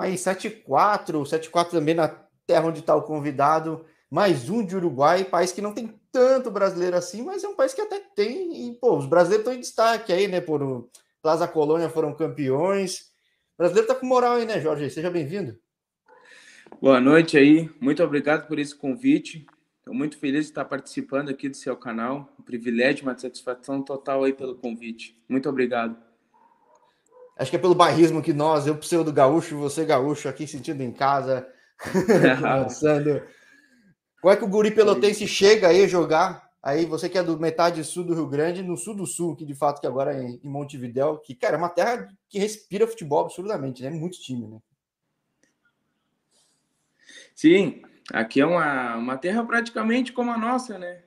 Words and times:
aí, 0.00 0.14
7-4, 0.14 1.22
7-4 1.22 1.70
também 1.70 1.94
na 1.94 2.08
terra 2.46 2.66
onde 2.66 2.80
está 2.80 2.94
o 2.94 3.02
convidado. 3.02 3.84
Mais 4.10 4.48
um 4.48 4.64
de 4.64 4.74
Uruguai, 4.74 5.24
país 5.24 5.52
que 5.52 5.60
não 5.60 5.74
tem 5.74 5.94
tanto 6.10 6.50
brasileiro 6.50 6.96
assim, 6.96 7.22
mas 7.22 7.44
é 7.44 7.48
um 7.48 7.54
país 7.54 7.74
que 7.74 7.80
até 7.80 8.00
tem. 8.14 8.68
E, 8.68 8.74
pô, 8.74 8.96
os 8.96 9.06
brasileiros 9.06 9.46
estão 9.46 9.54
em 9.54 9.60
destaque 9.60 10.12
aí, 10.12 10.26
né? 10.26 10.40
Por 10.40 10.88
Plaza 11.22 11.46
Colônia 11.46 11.90
foram 11.90 12.14
campeões. 12.14 13.00
O 13.54 13.58
brasileiro 13.58 13.88
tá 13.88 13.94
com 13.94 14.06
moral 14.06 14.36
aí, 14.36 14.46
né, 14.46 14.60
Jorge? 14.60 14.88
Seja 14.88 15.10
bem-vindo. 15.10 15.58
Boa 16.80 17.00
noite 17.00 17.36
aí. 17.36 17.68
Muito 17.80 18.02
obrigado 18.02 18.46
por 18.46 18.58
esse 18.58 18.74
convite. 18.74 19.46
Estou 19.78 19.92
muito 19.92 20.16
feliz 20.18 20.44
de 20.44 20.52
estar 20.52 20.64
participando 20.64 21.28
aqui 21.28 21.48
do 21.48 21.56
seu 21.56 21.76
canal. 21.76 22.32
Um 22.38 22.42
privilégio, 22.42 23.04
uma 23.04 23.18
satisfação 23.18 23.82
total 23.82 24.24
aí 24.24 24.32
pelo 24.32 24.54
convite. 24.54 25.20
Muito 25.28 25.48
obrigado. 25.48 26.07
Acho 27.38 27.50
que 27.50 27.56
é 27.56 27.60
pelo 27.60 27.74
barrismo 27.74 28.20
que 28.20 28.32
nós, 28.32 28.66
eu 28.66 28.76
pseudo 28.76 29.12
gaúcho, 29.12 29.56
você 29.56 29.84
gaúcho, 29.84 30.28
aqui 30.28 30.46
sentindo 30.46 30.82
em 30.82 30.92
casa, 30.92 31.46
lançando. 32.42 33.22
Como 34.20 34.34
é 34.34 34.36
que 34.36 34.44
o 34.44 34.48
Guri 34.48 34.72
Pelotense 34.72 35.26
chega 35.28 35.68
aí 35.68 35.84
a 35.84 35.88
jogar? 35.88 36.48
Aí 36.60 36.84
você 36.84 37.08
que 37.08 37.16
é 37.16 37.22
do 37.22 37.38
metade 37.38 37.82
sul 37.84 38.02
do 38.02 38.14
Rio 38.14 38.26
Grande, 38.26 38.62
no 38.62 38.76
sul 38.76 38.94
do 38.94 39.06
sul, 39.06 39.36
que 39.36 39.46
de 39.46 39.54
fato 39.54 39.80
que 39.80 39.86
agora 39.86 40.12
é 40.12 40.22
em 40.22 40.40
Montevidéu, 40.42 41.18
que, 41.18 41.34
cara, 41.34 41.54
é 41.54 41.58
uma 41.58 41.68
terra 41.68 42.08
que 42.28 42.38
respira 42.38 42.86
futebol 42.86 43.20
absurdamente, 43.20 43.82
né? 43.82 43.90
Muito 43.90 44.20
time, 44.20 44.48
né? 44.48 44.58
Sim, 47.34 47.80
aqui 48.12 48.40
é 48.40 48.46
uma, 48.46 48.96
uma 48.96 49.16
terra 49.16 49.44
praticamente 49.44 50.12
como 50.12 50.32
a 50.32 50.36
nossa, 50.36 50.76
né? 50.76 51.04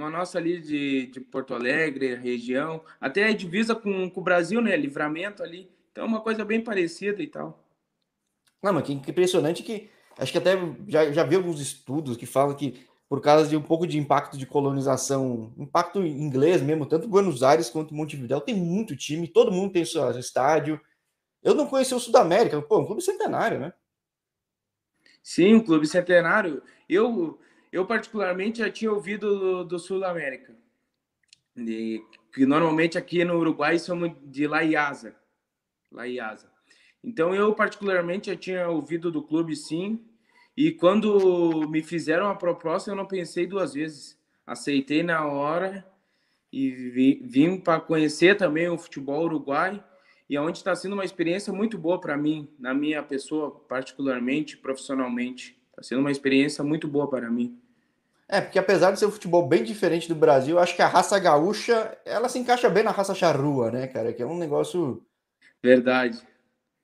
Uma 0.00 0.08
nossa 0.08 0.38
ali 0.38 0.60
de, 0.60 1.08
de 1.08 1.20
Porto 1.20 1.54
Alegre, 1.54 2.14
região, 2.14 2.82
até 2.98 3.24
a 3.24 3.34
divisa 3.34 3.74
com, 3.74 4.08
com 4.08 4.20
o 4.20 4.24
Brasil, 4.24 4.62
né? 4.62 4.74
Livramento 4.74 5.42
ali. 5.42 5.70
Então 5.92 6.04
é 6.04 6.06
uma 6.06 6.20
coisa 6.20 6.42
bem 6.42 6.62
parecida 6.62 7.22
e 7.22 7.26
tal. 7.26 7.62
Não, 8.62 8.72
mas 8.72 8.84
que 8.84 8.92
impressionante 8.92 9.62
que 9.62 9.90
acho 10.18 10.32
que 10.32 10.38
até 10.38 10.56
já, 10.88 11.12
já 11.12 11.22
vi 11.22 11.36
alguns 11.36 11.60
estudos 11.60 12.16
que 12.16 12.24
falam 12.24 12.56
que 12.56 12.86
por 13.10 13.20
causa 13.20 13.48
de 13.48 13.56
um 13.56 13.62
pouco 13.62 13.86
de 13.86 13.98
impacto 13.98 14.38
de 14.38 14.46
colonização, 14.46 15.52
impacto 15.58 16.02
inglês 16.02 16.62
mesmo, 16.62 16.86
tanto 16.86 17.08
Buenos 17.08 17.42
Aires 17.42 17.68
quanto 17.68 17.94
Montevideo 17.94 18.40
tem 18.40 18.54
muito 18.54 18.96
time, 18.96 19.28
todo 19.28 19.52
mundo 19.52 19.72
tem 19.72 19.84
seu 19.84 20.10
estádio. 20.18 20.80
Eu 21.42 21.54
não 21.54 21.66
conheci 21.66 21.94
o 21.94 22.00
Sudamérica, 22.00 22.62
pô, 22.62 22.78
um 22.78 22.86
clube 22.86 23.02
centenário, 23.02 23.58
né? 23.58 23.72
Sim, 25.22 25.54
o 25.54 25.64
Clube 25.64 25.86
Centenário. 25.86 26.62
Eu, 26.88 27.38
eu 27.72 27.86
particularmente 27.86 28.58
já 28.58 28.70
tinha 28.70 28.92
ouvido 28.92 29.38
do, 29.38 29.64
do 29.64 29.78
Sul 29.78 30.04
América, 30.04 30.56
que 31.54 32.46
normalmente 32.46 32.96
aqui 32.96 33.24
no 33.24 33.38
Uruguai 33.38 33.78
somos 33.78 34.12
de 34.22 34.46
La 34.46 34.62
Iasa. 34.62 35.14
La 35.90 36.06
Iasa. 36.06 36.50
Então 37.02 37.34
eu 37.34 37.54
particularmente 37.54 38.30
já 38.30 38.36
tinha 38.36 38.68
ouvido 38.68 39.10
do 39.10 39.22
clube 39.22 39.56
sim, 39.56 40.04
e 40.56 40.72
quando 40.72 41.68
me 41.68 41.82
fizeram 41.82 42.28
a 42.28 42.34
proposta 42.34 42.90
eu 42.90 42.96
não 42.96 43.06
pensei 43.06 43.46
duas 43.46 43.74
vezes. 43.74 44.18
Aceitei 44.46 45.02
na 45.02 45.24
hora 45.26 45.86
e 46.52 46.70
vi, 46.70 47.22
vim 47.24 47.58
para 47.58 47.80
conhecer 47.80 48.36
também 48.36 48.68
o 48.68 48.76
futebol 48.76 49.24
uruguai 49.24 49.82
e 50.28 50.38
onde 50.38 50.58
está 50.58 50.74
sendo 50.74 50.94
uma 50.94 51.04
experiência 51.04 51.52
muito 51.52 51.76
boa 51.76 52.00
para 52.00 52.16
mim, 52.16 52.48
na 52.58 52.72
minha 52.72 53.02
pessoa, 53.02 53.50
particularmente, 53.68 54.56
profissionalmente. 54.56 55.59
Está 55.80 55.88
sendo 55.88 56.00
uma 56.00 56.10
experiência 56.10 56.62
muito 56.62 56.86
boa 56.86 57.08
para 57.08 57.30
mim. 57.30 57.58
É, 58.28 58.40
porque 58.40 58.58
apesar 58.58 58.92
de 58.92 58.98
ser 58.98 59.06
um 59.06 59.10
futebol 59.10 59.46
bem 59.48 59.64
diferente 59.64 60.06
do 60.06 60.14
Brasil, 60.14 60.58
acho 60.58 60.76
que 60.76 60.82
a 60.82 60.86
raça 60.86 61.18
gaúcha, 61.18 61.96
ela 62.04 62.28
se 62.28 62.38
encaixa 62.38 62.68
bem 62.68 62.84
na 62.84 62.90
raça 62.90 63.14
charrua, 63.14 63.70
né, 63.70 63.86
cara? 63.86 64.12
Que 64.12 64.22
é 64.22 64.26
um 64.26 64.38
negócio... 64.38 65.02
Verdade. 65.62 66.18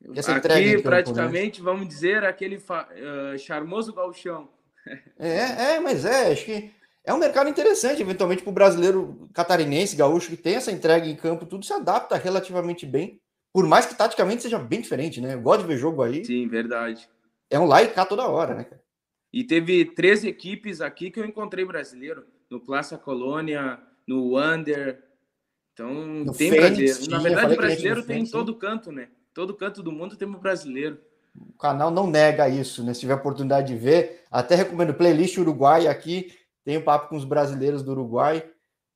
Aqui, 0.03 0.14
campo, 0.14 0.48
né? 0.48 0.83
praticamente, 0.83 1.62
vamos 1.62 1.86
dizer, 1.86 2.25
aquele 2.25 2.56
uh, 2.56 3.38
charmoso 3.38 3.92
gauchão. 3.92 4.48
É, 5.19 5.75
é, 5.75 5.81
mas 5.81 6.05
é, 6.05 6.31
acho 6.31 6.44
que 6.44 6.70
é 7.04 7.12
um 7.12 7.19
mercado 7.19 7.50
interessante, 7.50 8.00
eventualmente, 8.00 8.41
para 8.41 8.50
o 8.50 8.54
brasileiro 8.54 9.28
catarinense, 9.34 9.97
gaúcho, 9.97 10.31
que 10.31 10.37
tem 10.37 10.54
essa 10.54 10.70
entrega 10.70 11.06
em 11.09 11.16
campo, 11.16 11.44
tudo 11.44 11.65
se 11.65 11.72
adapta 11.72 12.15
relativamente 12.16 12.87
bem. 12.87 13.20
Por 13.53 13.66
mais 13.66 13.84
que 13.84 13.97
taticamente 13.97 14.43
seja 14.43 14.60
bem 14.60 14.81
diferente, 14.81 15.20
né? 15.20 15.34
Eu 15.34 15.41
gosto 15.41 15.62
de 15.62 15.66
ver 15.66 15.76
jogo 15.76 16.04
aí. 16.04 16.25
Sim, 16.25 16.47
verdade. 16.47 17.09
É 17.50 17.59
um 17.59 17.66
lá 17.66 17.82
e 17.82 17.88
cá 17.88 18.06
toda 18.06 18.28
hora, 18.28 18.54
né, 18.54 18.62
cara? 18.62 18.85
E 19.36 19.44
teve 19.44 19.84
três 19.84 20.24
equipes 20.24 20.80
aqui 20.80 21.10
que 21.10 21.20
eu 21.20 21.24
encontrei 21.26 21.62
brasileiro. 21.62 22.24
No 22.48 22.58
Plaça 22.58 22.97
Colônia, 22.97 23.78
no 24.08 24.38
Under. 24.41 25.04
Então, 25.74 25.92
no 25.92 26.32
tem 26.32 26.50
Fênix, 26.50 26.62
brasileiro. 26.62 26.94
Sim, 26.94 27.10
Na 27.10 27.19
verdade, 27.19 27.54
brasileiro 27.54 28.02
tem 28.02 28.22
em 28.22 28.26
todo 28.26 28.54
canto, 28.54 28.91
né? 28.91 29.10
Todo 29.34 29.54
canto 29.54 29.82
do 29.82 29.92
mundo 29.92 30.16
tem 30.16 30.26
um 30.26 30.38
brasileiro. 30.38 30.98
O 31.38 31.52
canal 31.52 31.91
não 31.91 32.06
nega 32.06 32.48
isso, 32.48 32.82
né? 32.82 32.94
Se 32.94 33.00
tiver 33.00 33.12
oportunidade 33.12 33.66
de 33.66 33.78
ver, 33.78 34.22
até 34.30 34.54
recomendo 34.54 34.94
playlist 34.94 35.36
Uruguai 35.36 35.86
aqui. 35.86 36.32
Tem 36.64 36.78
um 36.78 36.82
papo 36.82 37.10
com 37.10 37.16
os 37.16 37.26
brasileiros 37.26 37.82
do 37.82 37.91
Uruguai. 37.91 38.42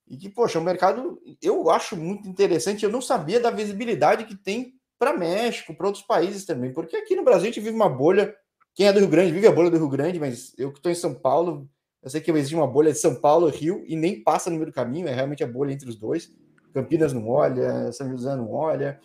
E 0.08 0.16
que, 0.16 0.30
poxa, 0.30 0.58
o 0.58 0.64
mercado 0.64 1.20
eu 1.42 1.68
acho 1.68 1.98
muito 1.98 2.26
interessante. 2.26 2.82
Eu 2.82 2.90
não 2.90 3.02
sabia 3.02 3.40
da 3.40 3.50
visibilidade 3.50 4.24
que 4.24 4.34
tem 4.34 4.72
para 4.98 5.14
México, 5.14 5.74
para 5.74 5.86
outros 5.86 6.04
países 6.06 6.46
também, 6.46 6.72
porque 6.72 6.96
aqui 6.96 7.14
no 7.14 7.24
Brasil 7.24 7.42
a 7.42 7.52
gente 7.52 7.60
vive 7.60 7.76
uma 7.76 7.90
bolha. 7.90 8.34
Quem 8.74 8.86
é 8.86 8.92
do 8.92 9.00
Rio 9.00 9.08
Grande 9.08 9.32
vive 9.32 9.46
a 9.46 9.52
bolha 9.52 9.70
do 9.70 9.76
Rio 9.76 9.88
Grande, 9.88 10.18
mas 10.18 10.54
eu 10.58 10.70
que 10.70 10.78
estou 10.78 10.90
em 10.90 10.94
São 10.94 11.14
Paulo, 11.14 11.68
eu 12.02 12.08
sei 12.08 12.20
que 12.20 12.30
existe 12.30 12.54
uma 12.54 12.66
bolha 12.66 12.92
de 12.92 12.98
São 12.98 13.14
Paulo, 13.14 13.48
Rio, 13.48 13.84
e 13.86 13.96
nem 13.96 14.22
passa 14.22 14.48
no 14.48 14.56
meio 14.56 14.66
do 14.66 14.74
caminho, 14.74 15.08
é 15.08 15.14
realmente 15.14 15.44
a 15.44 15.46
bolha 15.46 15.72
entre 15.72 15.88
os 15.88 15.96
dois. 15.96 16.32
Campinas 16.72 17.12
não 17.12 17.28
olha, 17.28 17.90
São 17.92 18.08
José 18.08 18.34
não 18.36 18.50
olha. 18.52 19.00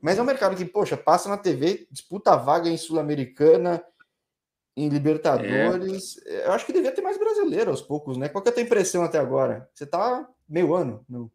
Mas 0.00 0.18
é 0.18 0.22
um 0.22 0.24
mercado 0.24 0.56
que, 0.56 0.64
poxa, 0.64 0.96
passa 0.96 1.28
na 1.28 1.36
TV, 1.36 1.86
disputa 1.90 2.32
a 2.32 2.36
vaga 2.36 2.70
em 2.70 2.76
Sul-Americana, 2.76 3.84
em 4.76 4.88
Libertadores. 4.88 6.18
É. 6.24 6.46
Eu 6.46 6.52
acho 6.52 6.64
que 6.64 6.72
devia 6.72 6.92
ter 6.92 7.02
mais 7.02 7.18
brasileiro 7.18 7.70
aos 7.70 7.82
poucos, 7.82 8.16
né? 8.16 8.28
Qual 8.28 8.42
que 8.42 8.48
é 8.48 8.52
a 8.52 8.54
tua 8.54 8.62
impressão 8.62 9.02
até 9.02 9.18
agora? 9.18 9.68
Você 9.74 9.84
tá 9.84 10.26
meio 10.48 10.74
ano, 10.74 11.04
não? 11.08 11.30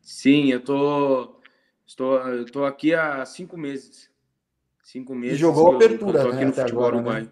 Sim, 0.00 0.50
eu 0.50 0.64
tô, 0.64 1.38
estou, 1.86 2.16
eu 2.20 2.50
tô 2.50 2.64
aqui 2.64 2.94
há 2.94 3.24
cinco 3.26 3.58
meses. 3.58 4.10
Cinco 4.88 5.14
meses. 5.14 5.36
E 5.36 5.38
jogou 5.38 5.74
apertura, 5.74 6.20
eu, 6.20 6.28
né, 6.30 6.36
aqui 6.36 6.44
no 6.46 6.52
futebol 6.54 6.86
agora, 6.86 6.96
Uruguai. 6.96 7.20
Né? 7.20 7.30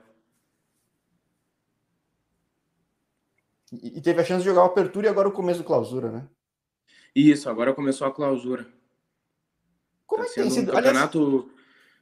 E 3.83 4.01
teve 4.03 4.21
a 4.21 4.25
chance 4.25 4.43
de 4.43 4.45
jogar 4.51 4.61
a 4.61 4.67
apertura 4.67 5.07
e 5.07 5.09
agora 5.09 5.27
o 5.27 5.33
começo 5.33 5.61
do 5.61 5.65
clausura, 5.65 6.13
né? 6.13 6.29
Isso, 7.15 7.49
agora 7.49 7.73
começou 7.73 8.07
a 8.07 8.13
clausura. 8.13 8.67
Como 10.07 10.23
tá 10.23 10.29
é 10.29 10.35
que 10.35 10.41
tem 10.43 10.51
sido? 10.51 10.71
Um 10.71 10.75
campeonato. 10.75 11.51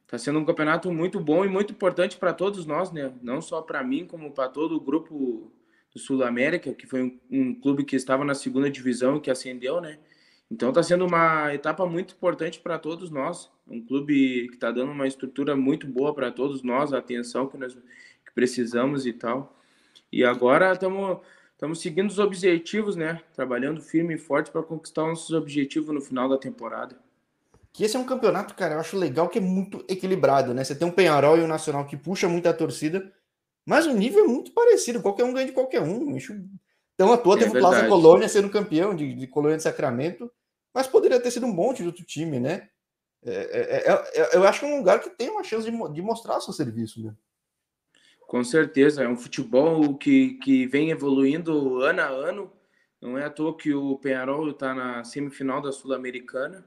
Está 0.02 0.18
sendo 0.18 0.40
um 0.40 0.44
campeonato 0.44 0.92
muito 0.92 1.20
bom 1.20 1.44
e 1.44 1.48
muito 1.48 1.72
importante 1.72 2.16
para 2.16 2.32
todos 2.32 2.66
nós, 2.66 2.90
né? 2.90 3.14
Não 3.22 3.40
só 3.40 3.62
para 3.62 3.84
mim, 3.84 4.08
como 4.08 4.32
para 4.32 4.48
todo 4.48 4.74
o 4.74 4.80
grupo 4.80 5.52
do 5.92 6.00
Sul 6.00 6.24
América, 6.24 6.74
que 6.74 6.84
foi 6.84 7.00
um, 7.04 7.20
um, 7.30 7.54
clube 7.54 7.84
que 7.84 7.94
estava 7.94 8.24
na 8.24 8.34
segunda 8.34 8.68
divisão 8.68 9.18
e 9.18 9.20
que 9.20 9.30
ascendeu, 9.30 9.80
né? 9.80 10.00
Então 10.50 10.68
está 10.68 10.82
sendo 10.82 11.06
uma 11.06 11.52
etapa 11.54 11.86
muito 11.86 12.14
importante 12.14 12.60
para 12.60 12.78
todos 12.78 13.10
nós. 13.10 13.50
Um 13.66 13.84
clube 13.84 14.48
que 14.48 14.54
está 14.54 14.70
dando 14.70 14.92
uma 14.92 15.06
estrutura 15.06 15.56
muito 15.56 15.86
boa 15.86 16.14
para 16.14 16.30
todos 16.30 16.62
nós, 16.62 16.92
a 16.92 16.98
atenção 16.98 17.46
que 17.46 17.56
nós 17.56 17.74
que 17.74 18.32
precisamos 18.34 19.06
e 19.06 19.12
tal. 19.12 19.58
E 20.12 20.24
agora 20.24 20.72
estamos 20.72 21.18
estamos 21.52 21.80
seguindo 21.80 22.10
os 22.10 22.18
objetivos, 22.18 22.96
né? 22.96 23.22
Trabalhando 23.32 23.80
firme 23.80 24.14
e 24.14 24.18
forte 24.18 24.50
para 24.50 24.62
conquistar 24.62 25.02
nossos 25.02 25.30
objetivos 25.30 25.94
no 25.94 26.00
final 26.00 26.28
da 26.28 26.36
temporada 26.36 26.96
que 27.74 27.82
esse 27.82 27.96
é 27.96 27.98
um 27.98 28.06
campeonato, 28.06 28.54
cara, 28.54 28.76
eu 28.76 28.80
acho 28.80 28.96
legal 28.96 29.28
que 29.28 29.38
é 29.38 29.40
muito 29.40 29.84
equilibrado, 29.88 30.54
né? 30.54 30.62
Você 30.62 30.76
tem 30.76 30.86
um 30.86 30.92
Penharol 30.92 31.36
e 31.36 31.42
um 31.42 31.48
Nacional 31.48 31.84
que 31.84 31.96
puxa 31.96 32.28
muito 32.28 32.48
a 32.48 32.52
torcida, 32.54 33.12
mas 33.66 33.84
o 33.84 33.92
nível 33.92 34.24
é 34.24 34.28
muito 34.28 34.52
parecido, 34.52 35.02
qualquer 35.02 35.24
um 35.24 35.32
ganha 35.32 35.46
de 35.46 35.52
qualquer 35.52 35.80
um. 35.82 36.16
Então, 36.94 37.12
à 37.12 37.18
toa 37.18 37.36
é 37.36 37.38
teve 37.40 37.56
o 37.56 37.60
Plaza 37.60 37.88
Colônia 37.88 38.28
sendo 38.28 38.50
campeão 38.50 38.94
de, 38.94 39.14
de 39.14 39.26
Colônia 39.26 39.56
de 39.56 39.62
Sacramento, 39.62 40.30
mas 40.72 40.86
poderia 40.86 41.20
ter 41.20 41.30
sido 41.30 41.46
um 41.46 41.52
monte 41.52 41.82
de 41.82 41.88
outro 41.88 42.04
time, 42.04 42.38
né? 42.38 42.68
É, 43.24 43.32
é, 43.32 43.92
é, 43.92 44.20
é 44.20 44.36
eu 44.36 44.44
acho 44.44 44.60
que 44.60 44.66
é 44.66 44.68
um 44.68 44.78
lugar 44.78 45.00
que 45.00 45.10
tem 45.10 45.30
uma 45.30 45.42
chance 45.42 45.70
de, 45.70 45.92
de 45.92 46.02
mostrar 46.02 46.40
seu 46.40 46.52
serviço, 46.52 47.02
né? 47.02 47.14
Com 48.26 48.42
certeza, 48.42 49.02
é 49.02 49.08
um 49.08 49.16
futebol 49.16 49.96
que, 49.96 50.34
que 50.34 50.66
vem 50.66 50.90
evoluindo 50.90 51.80
ano 51.80 52.00
a 52.00 52.06
ano. 52.06 52.52
Não 53.00 53.18
é 53.18 53.24
à 53.24 53.30
toa 53.30 53.56
que 53.56 53.74
o 53.74 53.98
Penharol 53.98 54.50
está 54.50 54.74
na 54.74 55.04
semifinal 55.04 55.60
da 55.60 55.70
Sul-Americana 55.70 56.64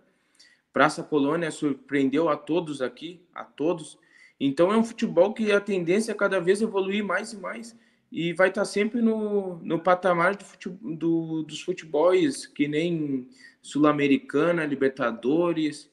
Praça 0.77 1.01
Colônia 1.01 1.49
surpreendeu 1.49 2.29
a 2.29 2.37
todos 2.37 2.83
aqui, 2.83 3.25
a 3.33 3.43
todos. 3.43 3.97
Então 4.39 4.71
é 4.71 4.77
um 4.77 4.83
futebol 4.83 5.33
que 5.33 5.51
a 5.51 5.59
tendência 5.59 6.11
é 6.11 6.15
cada 6.15 6.39
vez 6.39 6.61
evoluir 6.61 7.03
mais 7.03 7.33
e 7.33 7.37
mais 7.37 7.75
e 8.11 8.33
vai 8.33 8.49
estar 8.49 8.65
sempre 8.65 9.01
no, 9.01 9.57
no 9.63 9.79
patamar 9.79 10.35
do 10.35 10.43
futebol, 10.43 10.95
do, 10.95 11.43
dos 11.43 11.61
futebols 11.61 12.45
que 12.45 12.67
nem 12.67 13.27
Sul-Americana, 13.61 14.65
Libertadores. 14.65 15.89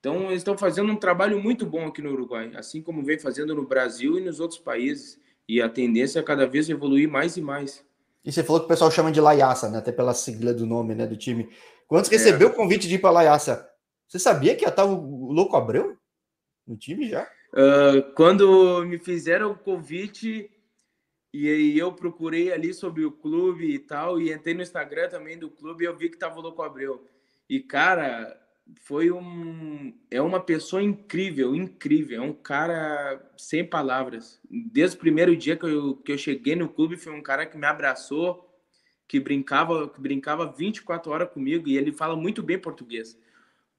Então 0.00 0.26
eles 0.26 0.38
estão 0.38 0.56
fazendo 0.56 0.92
um 0.92 0.96
trabalho 0.96 1.42
muito 1.42 1.64
bom 1.64 1.86
aqui 1.86 2.02
no 2.02 2.12
Uruguai, 2.12 2.52
assim 2.54 2.82
como 2.82 3.04
vem 3.04 3.18
fazendo 3.18 3.54
no 3.54 3.66
Brasil 3.66 4.18
e 4.18 4.24
nos 4.24 4.40
outros 4.40 4.60
países. 4.60 5.20
E 5.48 5.60
a 5.60 5.68
tendência 5.68 6.20
é 6.20 6.22
cada 6.22 6.46
vez 6.46 6.68
evoluir 6.68 7.08
mais 7.08 7.36
e 7.36 7.42
mais. 7.42 7.84
E 8.24 8.32
você 8.32 8.42
falou 8.42 8.60
que 8.60 8.66
o 8.66 8.68
pessoal 8.68 8.90
chama 8.90 9.12
de 9.12 9.20
Laiaça, 9.20 9.70
né? 9.70 9.78
Até 9.78 9.92
pela 9.92 10.14
sigla 10.14 10.54
do 10.54 10.66
nome 10.66 10.94
né, 10.94 11.06
do 11.06 11.16
time. 11.16 11.48
Quantos 11.86 12.10
é. 12.10 12.14
recebeu 12.14 12.48
o 12.48 12.54
convite 12.54 12.88
de 12.88 12.94
ir 12.94 12.98
para 12.98 13.10
Laiaça? 13.10 13.68
Você 14.08 14.18
sabia 14.18 14.54
que 14.56 14.64
ia 14.64 14.70
estar 14.70 14.84
o 14.84 15.30
Louco 15.30 15.56
Abreu? 15.56 15.98
no 16.66 16.76
time 16.76 17.08
já? 17.08 17.28
Uh, 17.52 18.12
quando 18.14 18.84
me 18.86 18.98
fizeram 18.98 19.52
o 19.52 19.58
convite 19.58 20.50
e 21.34 21.48
aí 21.48 21.76
eu 21.76 21.90
procurei 21.92 22.52
ali 22.52 22.72
sobre 22.72 23.04
o 23.04 23.10
clube 23.10 23.68
e 23.68 23.76
tal, 23.76 24.20
e 24.20 24.32
entrei 24.32 24.54
no 24.54 24.62
Instagram 24.62 25.08
também 25.08 25.36
do 25.36 25.50
clube 25.50 25.82
e 25.82 25.86
eu 25.88 25.96
vi 25.96 26.08
que 26.08 26.16
tava 26.16 26.38
o 26.38 26.40
Louco 26.40 26.62
Abreu. 26.62 27.04
E, 27.50 27.58
cara, 27.58 28.40
foi 28.82 29.10
um. 29.10 29.92
É 30.08 30.22
uma 30.22 30.38
pessoa 30.38 30.80
incrível, 30.80 31.52
incrível. 31.56 32.22
É 32.22 32.24
um 32.24 32.32
cara 32.32 33.20
sem 33.36 33.64
palavras. 33.64 34.40
Desde 34.48 34.96
o 34.96 35.00
primeiro 35.00 35.36
dia 35.36 35.56
que 35.56 35.66
eu, 35.66 35.96
que 35.96 36.12
eu 36.12 36.18
cheguei 36.18 36.54
no 36.54 36.68
clube, 36.68 36.96
foi 36.96 37.12
um 37.12 37.20
cara 37.20 37.44
que 37.44 37.58
me 37.58 37.66
abraçou, 37.66 38.48
que 39.08 39.18
brincava, 39.18 39.88
que 39.88 40.00
brincava 40.00 40.52
24 40.56 41.10
horas 41.10 41.30
comigo, 41.30 41.68
e 41.68 41.76
ele 41.76 41.90
fala 41.90 42.14
muito 42.14 42.44
bem 42.44 42.60
português. 42.60 43.18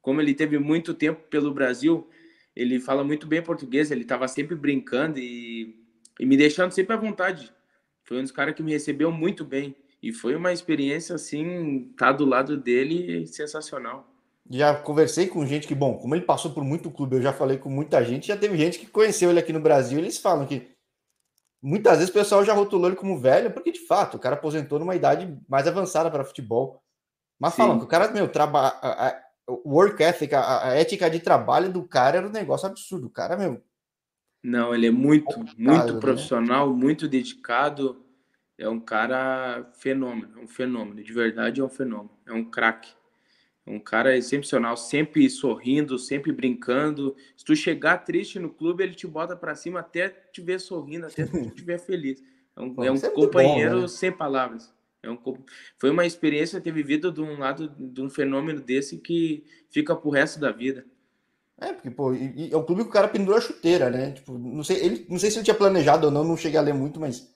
Como 0.02 0.20
ele 0.20 0.34
teve 0.34 0.58
muito 0.58 0.92
tempo 0.92 1.22
pelo 1.30 1.54
Brasil, 1.54 2.06
ele 2.54 2.78
fala 2.78 3.02
muito 3.02 3.26
bem 3.26 3.40
português, 3.40 3.90
ele 3.90 4.02
estava 4.02 4.28
sempre 4.28 4.54
brincando 4.54 5.18
e, 5.18 5.85
e 6.18 6.26
me 6.26 6.36
deixando 6.36 6.72
sempre 6.72 6.94
à 6.94 6.96
vontade. 6.96 7.52
Foi 8.04 8.18
um 8.18 8.22
dos 8.22 8.32
caras 8.32 8.54
que 8.54 8.62
me 8.62 8.72
recebeu 8.72 9.10
muito 9.10 9.44
bem. 9.44 9.74
E 10.02 10.12
foi 10.12 10.36
uma 10.36 10.52
experiência, 10.52 11.14
assim, 11.14 11.88
estar 11.90 12.06
tá 12.06 12.12
do 12.12 12.24
lado 12.24 12.56
dele 12.56 13.26
sensacional 13.26 14.16
já 14.50 14.74
conversei 14.74 15.26
com 15.26 15.44
gente 15.44 15.66
que, 15.66 15.74
bom, 15.74 15.98
como 15.98 16.14
ele 16.14 16.24
passou 16.24 16.52
por 16.52 16.62
muito 16.62 16.90
clube, 16.90 17.16
eu 17.16 17.22
já 17.22 17.32
falei 17.32 17.58
com 17.58 17.68
muita 17.68 18.04
gente, 18.04 18.28
já 18.28 18.36
teve 18.36 18.56
gente 18.56 18.78
que 18.78 18.86
conheceu 18.86 19.30
ele 19.30 19.40
aqui 19.40 19.52
no 19.52 19.60
Brasil, 19.60 19.98
eles 19.98 20.18
falam 20.18 20.46
que 20.46 20.70
muitas 21.62 21.98
vezes 21.98 22.10
o 22.10 22.14
pessoal 22.14 22.44
já 22.44 22.52
rotulou 22.52 22.88
ele 22.88 22.96
como 22.96 23.18
velho, 23.18 23.50
porque 23.50 23.72
de 23.72 23.86
fato 23.86 24.16
o 24.16 24.20
cara 24.20 24.36
aposentou 24.36 24.78
numa 24.78 24.94
idade 24.94 25.36
mais 25.48 25.66
avançada 25.66 26.10
para 26.10 26.24
futebol. 26.24 26.80
Mas 27.38 27.54
Sim. 27.54 27.62
falam 27.62 27.78
que 27.78 27.84
o 27.84 27.88
cara, 27.88 28.10
meu. 28.10 28.30
O 29.48 29.74
work 29.76 30.02
ethic, 30.02 30.34
a, 30.34 30.68
a, 30.70 30.74
ética 30.74 31.08
de 31.08 31.20
trabalho 31.20 31.72
do 31.72 31.86
cara 31.86 32.18
era 32.18 32.26
um 32.26 32.32
negócio 32.32 32.66
absurdo. 32.66 33.06
O 33.06 33.10
cara, 33.10 33.36
meu. 33.36 33.62
Não, 34.42 34.74
ele 34.74 34.86
é 34.86 34.90
muito, 34.90 35.38
muito 35.58 35.94
né? 35.94 36.00
profissional, 36.00 36.72
muito 36.72 37.08
dedicado. 37.08 38.04
É 38.58 38.68
um 38.68 38.80
cara 38.80 39.70
fenômeno, 39.74 40.38
é 40.38 40.42
um 40.42 40.48
fenômeno. 40.48 41.02
De 41.02 41.12
verdade, 41.12 41.60
é 41.60 41.64
um 41.64 41.68
fenômeno. 41.68 42.16
É 42.26 42.32
um 42.32 42.44
craque. 42.44 42.90
Um 43.66 43.80
cara 43.80 44.16
excepcional, 44.16 44.76
sempre 44.76 45.28
sorrindo, 45.28 45.98
sempre 45.98 46.30
brincando. 46.30 47.16
Se 47.36 47.44
tu 47.44 47.56
chegar 47.56 47.98
triste 47.98 48.38
no 48.38 48.48
clube, 48.48 48.84
ele 48.84 48.94
te 48.94 49.08
bota 49.08 49.34
para 49.34 49.56
cima 49.56 49.80
até 49.80 50.08
te 50.08 50.40
ver 50.40 50.60
sorrindo, 50.60 51.06
até 51.06 51.26
te 51.50 51.64
ver 51.64 51.80
feliz. 51.80 52.22
É 52.54 52.60
um, 52.60 52.84
é 52.84 52.90
um 52.90 52.94
é 52.94 53.10
companheiro 53.10 53.74
bom, 53.74 53.80
né? 53.82 53.88
sem 53.88 54.12
palavras. 54.12 54.72
É 55.02 55.10
um, 55.10 55.18
foi 55.76 55.90
uma 55.90 56.06
experiência 56.06 56.60
ter 56.60 56.70
vivido 56.70 57.12
de 57.12 57.20
um 57.20 57.38
lado 57.38 57.68
de 57.68 58.00
um 58.00 58.08
fenômeno 58.08 58.60
desse 58.60 58.98
que 58.98 59.44
fica 59.68 59.94
pro 59.96 60.10
resto 60.10 60.38
da 60.38 60.52
vida. 60.52 60.86
É, 61.58 61.72
porque, 61.72 61.90
pô, 61.90 62.12
e, 62.12 62.48
e 62.48 62.52
é 62.52 62.56
um 62.56 62.64
clube 62.64 62.82
que 62.82 62.90
o 62.90 62.92
cara 62.92 63.08
pendura 63.08 63.38
a 63.38 63.40
chuteira, 63.40 63.88
né? 63.88 64.12
Tipo, 64.12 64.36
não 64.36 64.62
sei, 64.62 64.76
ele, 64.84 65.06
não 65.08 65.18
sei 65.18 65.30
se 65.30 65.38
ele 65.38 65.44
tinha 65.44 65.54
planejado 65.54 66.06
ou 66.06 66.12
não, 66.12 66.22
não 66.22 66.36
cheguei 66.36 66.58
a 66.58 66.62
ler 66.62 66.74
muito, 66.74 67.00
mas 67.00 67.32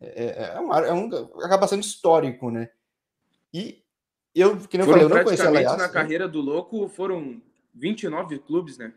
é, 0.00 0.24
é, 0.24 0.54
é, 0.56 0.60
um, 0.60 0.72
é 0.72 0.92
um, 0.94 1.10
acaba 1.44 1.68
sendo 1.68 1.82
histórico, 1.82 2.50
né? 2.50 2.70
E 3.52 3.82
eu, 4.34 4.56
que 4.56 4.78
não 4.78 4.86
foram 4.86 5.00
falei, 5.00 5.04
eu 5.04 5.16
não 5.16 5.24
conhecia 5.24 5.48
a 5.48 5.76
na 5.76 5.86
né? 5.86 5.88
carreira 5.88 6.26
do 6.26 6.40
Louco 6.40 6.88
foram 6.88 7.42
29 7.74 8.38
clubes, 8.38 8.78
né? 8.78 8.92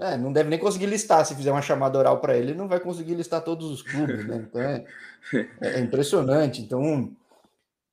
É, 0.00 0.16
não 0.16 0.32
deve 0.32 0.48
nem 0.48 0.58
conseguir 0.58 0.86
listar. 0.86 1.24
Se 1.24 1.34
fizer 1.34 1.50
uma 1.50 1.62
chamada 1.62 1.98
oral 1.98 2.20
para 2.20 2.36
ele, 2.36 2.54
não 2.54 2.68
vai 2.68 2.78
conseguir 2.80 3.14
listar 3.14 3.42
todos 3.42 3.70
os 3.70 3.82
clubes, 3.82 4.26
né? 4.26 4.46
Então 4.48 4.60
é, 4.60 4.84
é 5.60 5.80
impressionante. 5.80 6.62
Então, 6.62 7.12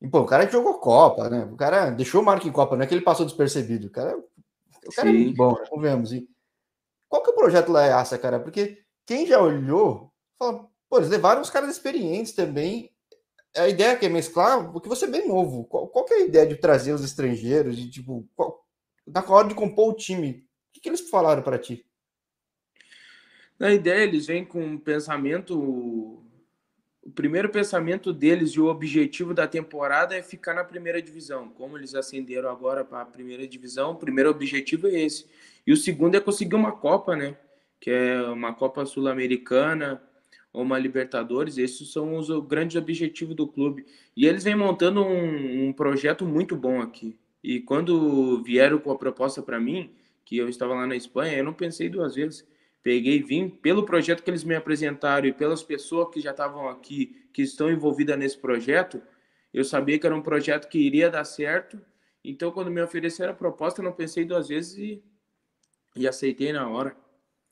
e, 0.02 0.08
pô, 0.08 0.20
o 0.20 0.26
cara 0.26 0.50
jogou 0.50 0.76
Copa, 0.76 1.30
né? 1.30 1.48
O 1.52 1.56
cara 1.56 1.90
deixou 1.90 2.22
marca 2.22 2.48
em 2.48 2.52
Copa, 2.52 2.76
não 2.76 2.84
é 2.84 2.88
que 2.88 2.94
ele 2.94 3.02
passou 3.02 3.26
despercebido. 3.26 3.88
O 3.88 3.92
cara, 3.92 4.18
o 4.88 4.92
cara 4.92 5.10
é 5.10 5.14
muito 5.14 5.36
bom, 5.36 5.54
né? 5.54 5.92
Vamos 5.92 6.12
E 6.12 6.28
qual 7.08 7.24
que 7.24 7.30
é 7.30 7.34
o 7.34 7.38
projeto 7.38 7.72
lá, 7.72 7.86
essa, 7.86 8.18
cara? 8.18 8.40
Porque 8.40 8.84
quem 9.06 9.26
já 9.26 9.40
olhou, 9.40 10.12
fala, 10.38 10.68
pô, 10.90 10.98
eles 10.98 11.10
levaram 11.10 11.42
os 11.42 11.50
caras 11.50 11.70
experientes 11.70 12.34
também 12.34 12.96
a 13.56 13.70
ideia 13.70 13.96
que 13.96 14.06
é 14.06 14.10
mesclar, 14.10 14.72
porque 14.72 14.90
você 14.90 15.06
é 15.06 15.10
bem 15.10 15.28
novo. 15.28 15.64
Qual, 15.66 15.88
qual 15.88 16.06
é 16.12 16.16
a 16.16 16.26
ideia 16.26 16.46
de 16.46 16.56
trazer 16.56 16.92
os 16.92 17.04
estrangeiros? 17.04 17.78
De, 17.78 17.90
tipo, 17.90 18.28
qual, 18.36 18.66
na 19.08 19.24
hora 19.28 19.48
de 19.48 19.56
compor 19.56 19.94
o 19.94 19.96
time, 19.96 20.46
o 20.70 20.74
que, 20.74 20.82
que 20.82 20.90
eles 20.90 21.10
falaram 21.10 21.42
para 21.42 21.58
ti? 21.58 21.86
Na 23.58 23.72
ideia, 23.72 24.04
eles 24.04 24.26
vêm 24.26 24.44
com 24.44 24.62
um 24.62 24.78
pensamento. 24.78 26.22
O 27.06 27.12
primeiro 27.12 27.50
pensamento 27.50 28.12
deles 28.12 28.54
e 28.54 28.60
o 28.60 28.66
objetivo 28.66 29.32
da 29.32 29.48
temporada 29.48 30.16
é 30.16 30.24
ficar 30.24 30.56
na 30.56 30.64
primeira 30.64 31.00
divisão. 31.00 31.50
Como 31.50 31.78
eles 31.78 31.94
ascenderam 31.94 32.50
agora 32.50 32.84
para 32.84 33.02
a 33.02 33.06
primeira 33.06 33.48
divisão, 33.48 33.92
o 33.92 33.96
primeiro 33.96 34.32
objetivo 34.32 34.88
é 34.88 35.02
esse. 35.02 35.28
E 35.68 35.72
o 35.72 35.78
segundo 35.78 36.16
é 36.16 36.20
conseguir 36.20 36.56
uma 36.56 36.72
Copa, 36.72 37.16
né? 37.16 37.38
Que 37.80 37.92
é 37.92 38.22
uma 38.24 38.56
Copa 38.56 38.84
Sul-Americana 38.88 40.02
ou 40.52 40.64
uma 40.64 40.80
Libertadores, 40.80 41.60
esses 41.60 41.92
são 41.92 42.16
os 42.18 42.28
grandes 42.48 42.76
objetivos 42.76 43.36
do 43.36 43.46
clube. 43.46 43.86
E 44.18 44.26
eles 44.26 44.44
vêm 44.44 44.56
montando 44.56 45.04
um, 45.04 45.68
um 45.68 45.74
projeto 45.74 46.26
muito 46.26 46.56
bom 46.56 46.82
aqui. 46.82 47.20
E 47.44 47.60
quando 47.60 48.42
vieram 48.42 48.80
com 48.80 48.90
a 48.90 48.98
proposta 48.98 49.44
para 49.44 49.60
mim, 49.60 49.92
que 50.24 50.38
eu 50.38 50.50
estava 50.50 50.74
lá 50.74 50.88
na 50.88 50.96
Espanha, 50.96 51.38
eu 51.38 51.44
não 51.44 51.54
pensei 51.54 51.88
duas 51.88 52.16
vezes. 52.16 52.48
Peguei 52.86 53.16
e 53.16 53.24
vim 53.24 53.50
pelo 53.50 53.84
projeto 53.84 54.22
que 54.22 54.30
eles 54.30 54.44
me 54.44 54.54
apresentaram 54.54 55.26
e 55.26 55.34
pelas 55.34 55.64
pessoas 55.64 56.14
que 56.14 56.22
já 56.22 56.30
estavam 56.30 56.70
aqui, 56.70 57.28
que 57.34 57.42
estão 57.42 57.72
envolvidas 57.72 58.16
nesse 58.16 58.38
projeto, 58.38 59.02
eu 59.52 59.64
sabia 59.64 59.98
que 59.98 60.06
era 60.06 60.16
um 60.16 60.22
projeto 60.22 60.70
que 60.70 60.78
iria 60.78 61.10
dar 61.10 61.26
certo. 61.26 61.82
Então, 62.24 62.52
quando 62.52 62.70
me 62.70 62.80
ofereceram 62.80 63.32
a 63.32 63.36
proposta, 63.36 63.82
eu 63.82 63.86
não 63.86 63.92
pensei 63.92 64.24
duas 64.24 64.50
vezes 64.50 64.78
e, 64.78 65.04
e 65.96 66.08
aceitei 66.08 66.54
na 66.54 66.70
hora. 66.70 66.96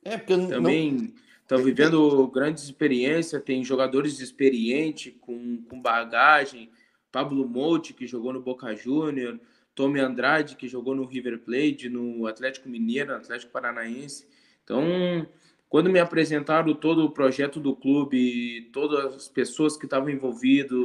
É, 0.06 0.20
porque 0.20 0.38
também 0.38 0.92
não 0.92 1.14
estão 1.42 1.64
vivendo 1.64 2.28
grandes 2.28 2.66
experiências, 2.66 3.42
tem 3.42 3.64
jogadores 3.64 4.20
experientes, 4.20 5.16
com, 5.20 5.64
com 5.64 5.82
bagagem, 5.82 6.70
Pablo 7.12 7.50
Monte, 7.50 7.96
que 7.96 8.06
jogou 8.06 8.34
no 8.34 8.40
Boca 8.40 8.76
Júnior, 8.76 9.40
Tommy 9.74 10.00
Andrade, 10.00 10.56
que 10.56 10.68
jogou 10.68 10.94
no 10.94 11.06
River 11.06 11.40
Plate, 11.40 11.90
no 11.90 12.28
Atlético 12.28 12.70
Mineiro, 12.70 13.14
no 13.14 13.18
Atlético 13.18 13.52
Paranaense. 13.52 14.28
Então, 14.64 15.28
quando 15.70 15.90
me 15.90 16.00
apresentaram 16.00 16.74
todo 16.74 17.04
o 17.04 17.12
projeto 17.12 17.60
do 17.60 17.76
clube, 17.76 18.70
todas 18.72 19.16
as 19.16 19.28
pessoas 19.28 19.76
que 19.76 19.86
estavam 19.86 20.10
envolvidas, 20.10 20.78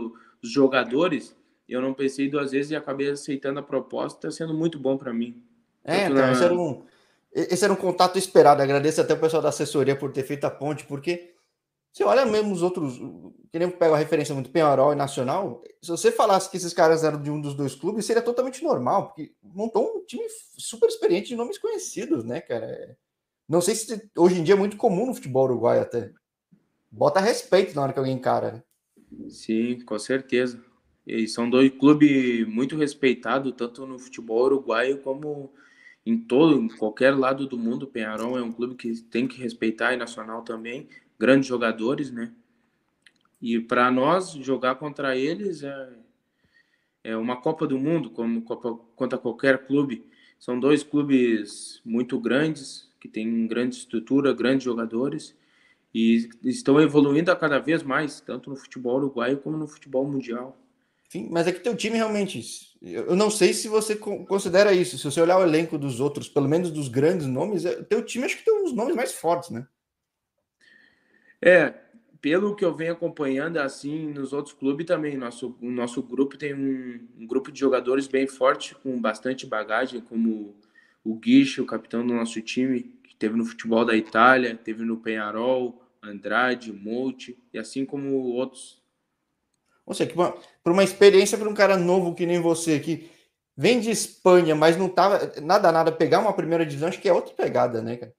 os 0.43 0.51
jogadores, 0.51 1.37
eu 1.69 1.81
não 1.81 1.95
pensei 1.95 2.29
duas 2.29 2.53
vezes 2.53 2.71
e 2.71 2.77
acabei 2.77 3.11
aceitando 3.11 3.61
a 3.61 3.63
proposta, 3.63 4.29
está 4.29 4.45
sendo 4.45 4.55
muito 4.55 4.79
bom 4.79 4.97
para 4.97 5.13
mim. 5.13 5.43
É, 5.85 6.07
então, 6.07 6.17
na... 6.17 6.45
era 6.45 6.55
um, 6.55 6.83
esse 7.33 7.65
era 7.65 7.73
um 7.73 7.77
contato 7.77 8.19
esperado. 8.19 8.63
Agradeço 8.63 9.01
até 9.01 9.15
o 9.15 9.21
pessoal 9.21 9.43
da 9.43 9.51
assessoria 9.51 9.97
por 9.97 10.13
ter 10.13 10.25
feito 10.25 10.45
a 10.45 10.51
ponte, 10.51 10.85
porque 10.85 11.35
você 11.93 12.05
olha 12.05 12.25
mesmo 12.25 12.53
os 12.53 12.63
outros, 12.63 12.97
que 13.51 13.59
nem 13.59 13.71
pega 13.71 13.95
a 13.95 13.99
referência 13.99 14.35
muito 14.35 14.51
Penharol 14.51 14.93
e 14.93 14.97
Nacional, 14.97 15.63
se 15.83 15.91
você 15.91 16.13
falasse 16.13 16.51
que 16.51 16.57
esses 16.57 16.73
caras 16.73 17.03
eram 17.03 17.21
de 17.21 17.31
um 17.31 17.41
dos 17.41 17.55
dois 17.55 17.75
clubes, 17.75 18.05
seria 18.05 18.23
totalmente 18.23 18.63
normal, 18.63 19.09
porque 19.09 19.33
montou 19.43 19.97
um 19.97 20.05
time 20.05 20.25
super 20.57 20.89
experiente 20.89 21.29
de 21.29 21.37
nomes 21.37 21.59
conhecidos, 21.59 22.25
né, 22.25 22.41
cara? 22.41 22.97
Não 23.49 23.61
sei 23.61 23.75
se 23.75 24.11
hoje 24.17 24.39
em 24.39 24.45
dia 24.45 24.55
é 24.55 24.59
muito 24.59 24.77
comum 24.77 25.07
no 25.07 25.15
futebol 25.15 25.45
uruguaio 25.45 25.81
até. 25.81 26.13
Bota 26.91 27.21
respeito 27.21 27.75
na 27.75 27.83
hora 27.83 27.93
que 27.93 27.99
alguém 27.99 28.15
encara, 28.15 28.53
né? 28.53 28.63
Sim, 29.31 29.81
com 29.85 29.99
certeza. 29.99 30.63
E 31.07 31.27
são 31.27 31.49
dois 31.49 31.71
clubes 31.71 32.47
muito 32.47 32.77
respeitados, 32.77 33.55
tanto 33.57 33.87
no 33.87 33.99
futebol 33.99 34.45
uruguaio 34.45 34.99
como 34.99 35.51
em 36.05 36.17
todo, 36.19 36.59
em 36.59 36.69
qualquer 36.69 37.17
lado 37.17 37.47
do 37.47 37.59
mundo, 37.59 37.87
Penharol 37.87 38.39
é 38.39 38.43
um 38.43 38.53
clube 38.53 38.75
que 38.75 39.03
tem 39.03 39.27
que 39.29 39.41
respeitar 39.41 39.93
e 39.93 39.97
nacional 39.97 40.43
também, 40.43 40.89
grandes 41.19 41.47
jogadores, 41.47 42.11
né? 42.11 42.33
E 43.41 43.61
para 43.61 43.91
nós 43.91 44.33
jogar 44.33 44.77
contra 44.77 45.17
eles 45.17 45.63
é, 45.63 45.89
é 47.05 47.17
uma 47.17 47.41
Copa 47.41 47.67
do 47.67 47.79
Mundo, 47.79 48.11
como 48.11 48.43
Copa, 48.43 48.75
contra 48.97 49.19
qualquer 49.19 49.67
clube. 49.67 50.07
São 50.39 50.59
dois 50.59 50.83
clubes 50.83 51.81
muito 51.85 52.19
grandes, 52.19 52.88
que 53.01 53.09
têm 53.09 53.47
grande 53.47 53.77
estrutura, 53.77 54.33
grandes 54.33 54.65
jogadores 54.65 55.37
e 55.95 56.29
estão 56.45 56.81
evoluindo 56.81 57.31
a 57.31 57.37
cada 57.37 57.59
vez 57.59 57.83
mais, 57.83 58.21
tanto 58.21 58.51
no 58.51 58.57
futebol 58.57 58.97
uruguaio 58.97 59.39
como 59.39 59.57
no 59.57 59.67
futebol 59.67 60.07
mundial. 60.07 60.57
Sim, 61.09 61.27
mas 61.31 61.47
é 61.47 61.53
que 61.53 61.61
teu 61.61 61.75
time 61.75 61.97
realmente. 61.97 62.77
Eu 62.83 63.17
não 63.17 63.31
sei 63.31 63.55
se 63.55 63.67
você 63.67 63.97
considera 63.97 64.75
isso. 64.75 64.99
Se 64.99 65.05
você 65.05 65.21
olhar 65.21 65.39
o 65.39 65.43
elenco 65.43 65.79
dos 65.79 66.01
outros, 66.01 66.29
pelo 66.29 66.47
menos 66.47 66.71
dos 66.71 66.89
grandes 66.89 67.27
nomes, 67.27 67.65
é, 67.65 67.83
teu 67.83 68.05
time 68.05 68.27
acho 68.27 68.37
que 68.37 68.45
tem 68.45 68.63
os 68.63 68.75
nomes 68.75 68.95
mais 68.95 69.15
fortes, 69.15 69.49
né? 69.49 69.67
É, 71.41 71.73
pelo 72.21 72.55
que 72.55 72.65
eu 72.65 72.75
venho 72.75 72.93
acompanhando, 72.93 73.57
assim, 73.57 74.09
nos 74.09 74.35
outros 74.35 74.55
clubes 74.55 74.85
também. 74.85 75.17
Nosso, 75.17 75.57
o 75.63 75.71
nosso 75.71 76.03
grupo 76.03 76.37
tem 76.37 76.55
um, 76.55 77.09
um 77.19 77.27
grupo 77.27 77.51
de 77.51 77.59
jogadores 77.59 78.07
bem 78.07 78.27
forte, 78.27 78.75
com 78.75 79.01
bastante 79.01 79.47
bagagem, 79.47 80.03
como 80.03 80.55
o 81.05 81.15
Guiche, 81.15 81.61
o 81.61 81.67
capitão 81.67 82.07
do 82.07 82.15
nosso 82.15 82.41
time, 82.41 82.83
que 83.05 83.17
teve 83.17 83.37
no 83.37 83.45
futebol 83.45 83.85
da 83.85 83.97
Itália, 83.97 84.55
teve 84.57 84.85
no 84.85 84.99
Penharol, 84.99 85.83
Andrade, 86.03 86.73
Monte, 86.73 87.39
e 87.53 87.59
assim 87.59 87.85
como 87.85 88.15
outros 88.15 88.79
ou 89.89 89.95
seja, 89.95 90.13
para 90.63 90.73
uma 90.73 90.85
experiência 90.85 91.39
para 91.39 91.49
um 91.49 91.55
cara 91.55 91.75
novo 91.79 92.15
que 92.15 92.27
nem 92.27 92.39
você, 92.39 92.79
que 92.79 93.09
vem 93.57 93.81
de 93.81 93.91
Espanha, 93.91 94.55
mas 94.55 94.77
não 94.77 94.87
tava 94.87 95.33
nada 95.41 95.73
nada 95.73 95.91
pegar 95.91 96.21
uma 96.21 96.35
primeira 96.35 96.67
divisão, 96.67 96.91
acho 96.91 97.01
que 97.01 97.09
é 97.09 97.13
outra 97.13 97.33
pegada, 97.35 97.81
né, 97.81 97.97
cara? 97.97 98.13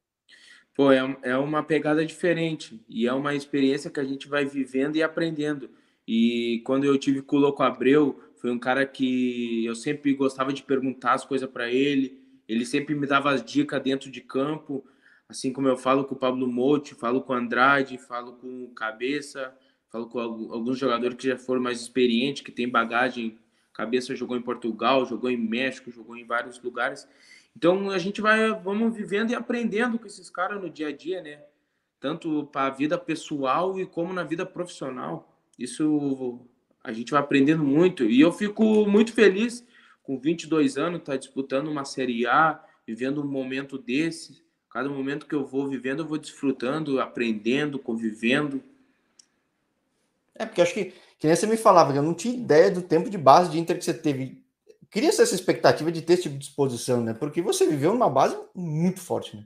Pô, 0.74 0.92
é, 0.92 1.18
é 1.22 1.38
uma 1.38 1.62
pegada 1.62 2.04
diferente 2.04 2.84
e 2.90 3.08
é 3.08 3.14
uma 3.14 3.36
experiência 3.36 3.92
que 3.92 4.00
a 4.00 4.04
gente 4.04 4.28
vai 4.28 4.46
vivendo 4.46 4.96
e 4.96 5.04
aprendendo. 5.04 5.70
E 6.08 6.64
quando 6.66 6.86
eu 6.86 6.98
tive 6.98 7.22
com 7.22 7.36
o 7.36 7.40
Louco 7.40 7.62
Abreu, 7.62 8.20
foi 8.38 8.50
um 8.50 8.58
cara 8.58 8.84
que 8.84 9.64
eu 9.64 9.76
sempre 9.76 10.12
gostava 10.16 10.52
de 10.52 10.64
perguntar 10.64 11.14
as 11.14 11.26
coisas 11.26 11.48
para 11.48 11.70
ele. 11.70 12.19
Ele 12.50 12.66
sempre 12.66 12.96
me 12.96 13.06
dava 13.06 13.30
as 13.30 13.46
dicas 13.46 13.80
dentro 13.80 14.10
de 14.10 14.22
campo, 14.22 14.84
assim 15.30 15.54
como 15.54 15.68
eu 15.68 15.78
falo 15.78 16.04
com 16.04 16.16
o 16.16 16.18
Pablo 16.18 16.48
Motti, 16.48 16.96
falo 16.96 17.22
com 17.22 17.32
o 17.32 17.36
Andrade, 17.36 18.00
falo 18.00 18.34
com 18.34 18.64
o 18.64 18.70
Cabeça, 18.70 19.56
falo 19.92 20.08
com 20.08 20.20
alguns 20.20 20.80
jogadores 20.80 21.16
que 21.16 21.28
já 21.28 21.38
foram 21.38 21.62
mais 21.62 21.80
experientes, 21.80 22.42
que 22.42 22.52
têm 22.52 22.68
bagagem. 22.68 23.38
Cabeça 23.72 24.16
jogou 24.16 24.36
em 24.36 24.42
Portugal, 24.42 25.06
jogou 25.06 25.30
em 25.30 25.38
México, 25.38 25.92
jogou 25.92 26.18
em 26.18 26.26
vários 26.26 26.60
lugares. 26.60 27.08
Então 27.56 27.92
a 27.92 28.00
gente 28.00 28.20
vai, 28.20 28.52
vamos 28.52 28.96
vivendo 28.96 29.30
e 29.30 29.36
aprendendo 29.36 30.00
com 30.00 30.08
esses 30.08 30.28
caras 30.28 30.60
no 30.60 30.72
dia 30.72 30.88
a 30.88 30.92
dia, 30.92 31.22
né? 31.22 31.44
Tanto 32.00 32.48
para 32.52 32.66
a 32.66 32.72
vida 32.72 32.98
pessoal 32.98 33.80
e 33.80 33.86
como 33.86 34.12
na 34.12 34.24
vida 34.24 34.44
profissional. 34.44 35.38
Isso 35.58 36.40
a 36.84 36.92
gente 36.92 37.12
vai 37.12 37.20
aprendendo 37.20 37.64
muito 37.64 38.06
e 38.06 38.20
eu 38.20 38.32
fico 38.32 38.88
muito 38.88 39.14
feliz 39.14 39.64
com 40.10 40.18
22 40.18 40.76
anos 40.76 41.04
tá 41.04 41.16
disputando 41.16 41.68
uma 41.68 41.86
Série 41.86 42.26
A, 42.26 42.60
vivendo 42.88 43.22
um 43.22 43.28
momento 43.28 43.78
desse. 43.78 44.44
Cada 44.68 44.90
momento 44.90 45.28
que 45.28 45.36
eu 45.36 45.46
vou 45.46 45.70
vivendo, 45.70 46.00
eu 46.00 46.08
vou 46.08 46.18
desfrutando, 46.18 47.00
aprendendo, 47.00 47.78
convivendo. 47.78 48.64
É, 50.34 50.48
porque 50.48 50.64
acho 50.64 50.74
que, 50.74 50.86
que 51.20 51.28
nem 51.28 51.36
você 51.36 51.46
me 51.46 51.58
falava, 51.58 51.96
eu 51.96 52.02
não 52.02 52.16
tinha 52.16 52.34
ideia 52.34 52.72
do 52.72 52.82
tempo 52.82 53.08
de 53.08 53.20
base 53.20 53.52
de 53.52 53.60
Inter 53.60 53.78
que 53.78 53.86
você 53.86 53.94
teve 53.94 54.44
cria 54.90 55.10
essa 55.10 55.22
expectativa 55.22 55.92
de 55.92 56.02
ter 56.02 56.14
esse 56.14 56.24
tipo 56.24 56.34
de 56.34 56.40
disposição, 56.40 57.04
né? 57.04 57.14
Porque 57.14 57.40
você 57.40 57.68
viveu 57.68 57.94
numa 57.94 58.10
base 58.10 58.36
muito 58.56 59.00
forte, 59.00 59.38
né? 59.38 59.46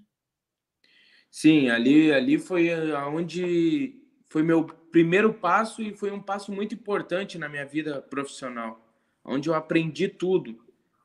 Sim, 1.30 1.68
ali, 1.68 2.10
ali 2.14 2.40
foi 2.40 2.72
aonde 2.94 4.02
foi 4.30 4.42
meu 4.44 4.64
primeiro 4.64 5.34
passo 5.34 5.82
e 5.82 5.94
foi 5.94 6.10
um 6.10 6.22
passo 6.22 6.54
muito 6.54 6.74
importante 6.74 7.38
na 7.38 7.50
minha 7.50 7.66
vida 7.66 8.02
profissional, 8.02 8.83
onde 9.24 9.50
eu 9.50 9.54
aprendi 9.54 10.08
tudo. 10.08 10.58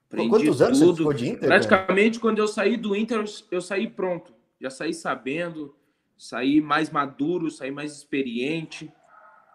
Aprendi 0.07 0.31
Quantos 0.31 0.63
anos 0.63 0.79
tudo. 0.79 0.91
você 0.93 0.97
ficou 0.99 1.13
de 1.13 1.29
Inter? 1.29 1.49
Praticamente, 1.49 2.19
cara? 2.19 2.23
quando 2.23 2.39
eu 2.39 2.49
saí 2.49 2.77
do 2.77 2.97
Inter, 2.97 3.25
eu 3.51 3.61
saí 3.61 3.89
pronto. 3.89 4.33
Já 4.61 4.71
saí 4.71 4.95
sabendo, 4.95 5.75
saí 6.17 6.61
mais 6.61 6.91
maduro, 6.91 7.51
saí 7.51 7.71
mais 7.71 7.97
experiente. 7.97 8.93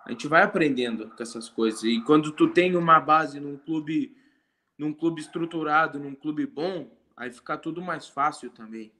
A 0.06 0.12
gente 0.12 0.28
vai 0.28 0.44
aprendendo 0.44 1.10
com 1.10 1.24
essas 1.24 1.50
coisas. 1.50 1.84
E 1.84 2.02
quando 2.02 2.32
tu 2.32 2.48
tem 2.48 2.76
uma 2.76 3.00
base 3.00 3.40
num 3.40 3.58
clube 3.58 4.16
num 4.78 4.94
clube 4.94 5.22
estruturado, 5.22 6.00
num 6.00 6.16
clube 6.16 6.46
bom, 6.46 6.90
aí 7.16 7.32
fica 7.32 7.58
tudo 7.58 7.82
mais 7.82 8.08
fácil 8.08 8.50
também. 8.50 8.92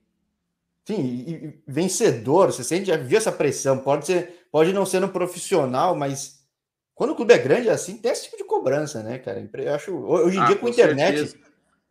Sim, 0.86 1.02
e, 1.28 1.64
vencedor, 1.66 2.52
você 2.52 2.64
sente, 2.64 2.88
já 2.88 2.98
viu 2.98 3.18
essa 3.18 3.32
pressão, 3.32 3.80
pode 3.80 4.06
ser, 4.06 4.48
pode 4.52 4.74
não 4.74 4.86
ser 4.86 5.00
no 5.00 5.10
profissional, 5.10 5.96
mas 5.96 6.43
quando 6.96 7.12
o 7.12 7.16
clube 7.16 7.34
é 7.34 7.38
grande 7.38 7.70
assim, 7.70 7.98
tem 7.98 8.12
esse 8.12 8.26
tipo 8.26 8.38
de 8.38 8.44
cobrança, 8.44 9.02
né, 9.02 9.18
cara? 9.20 9.50
Eu 9.54 9.74
acho, 9.74 9.96
hoje 9.96 10.38
em 10.38 10.42
ah, 10.42 10.46
dia 10.46 10.56
com, 10.56 10.62
com 10.62 10.70
internet, 10.70 11.18
certeza. 11.18 11.38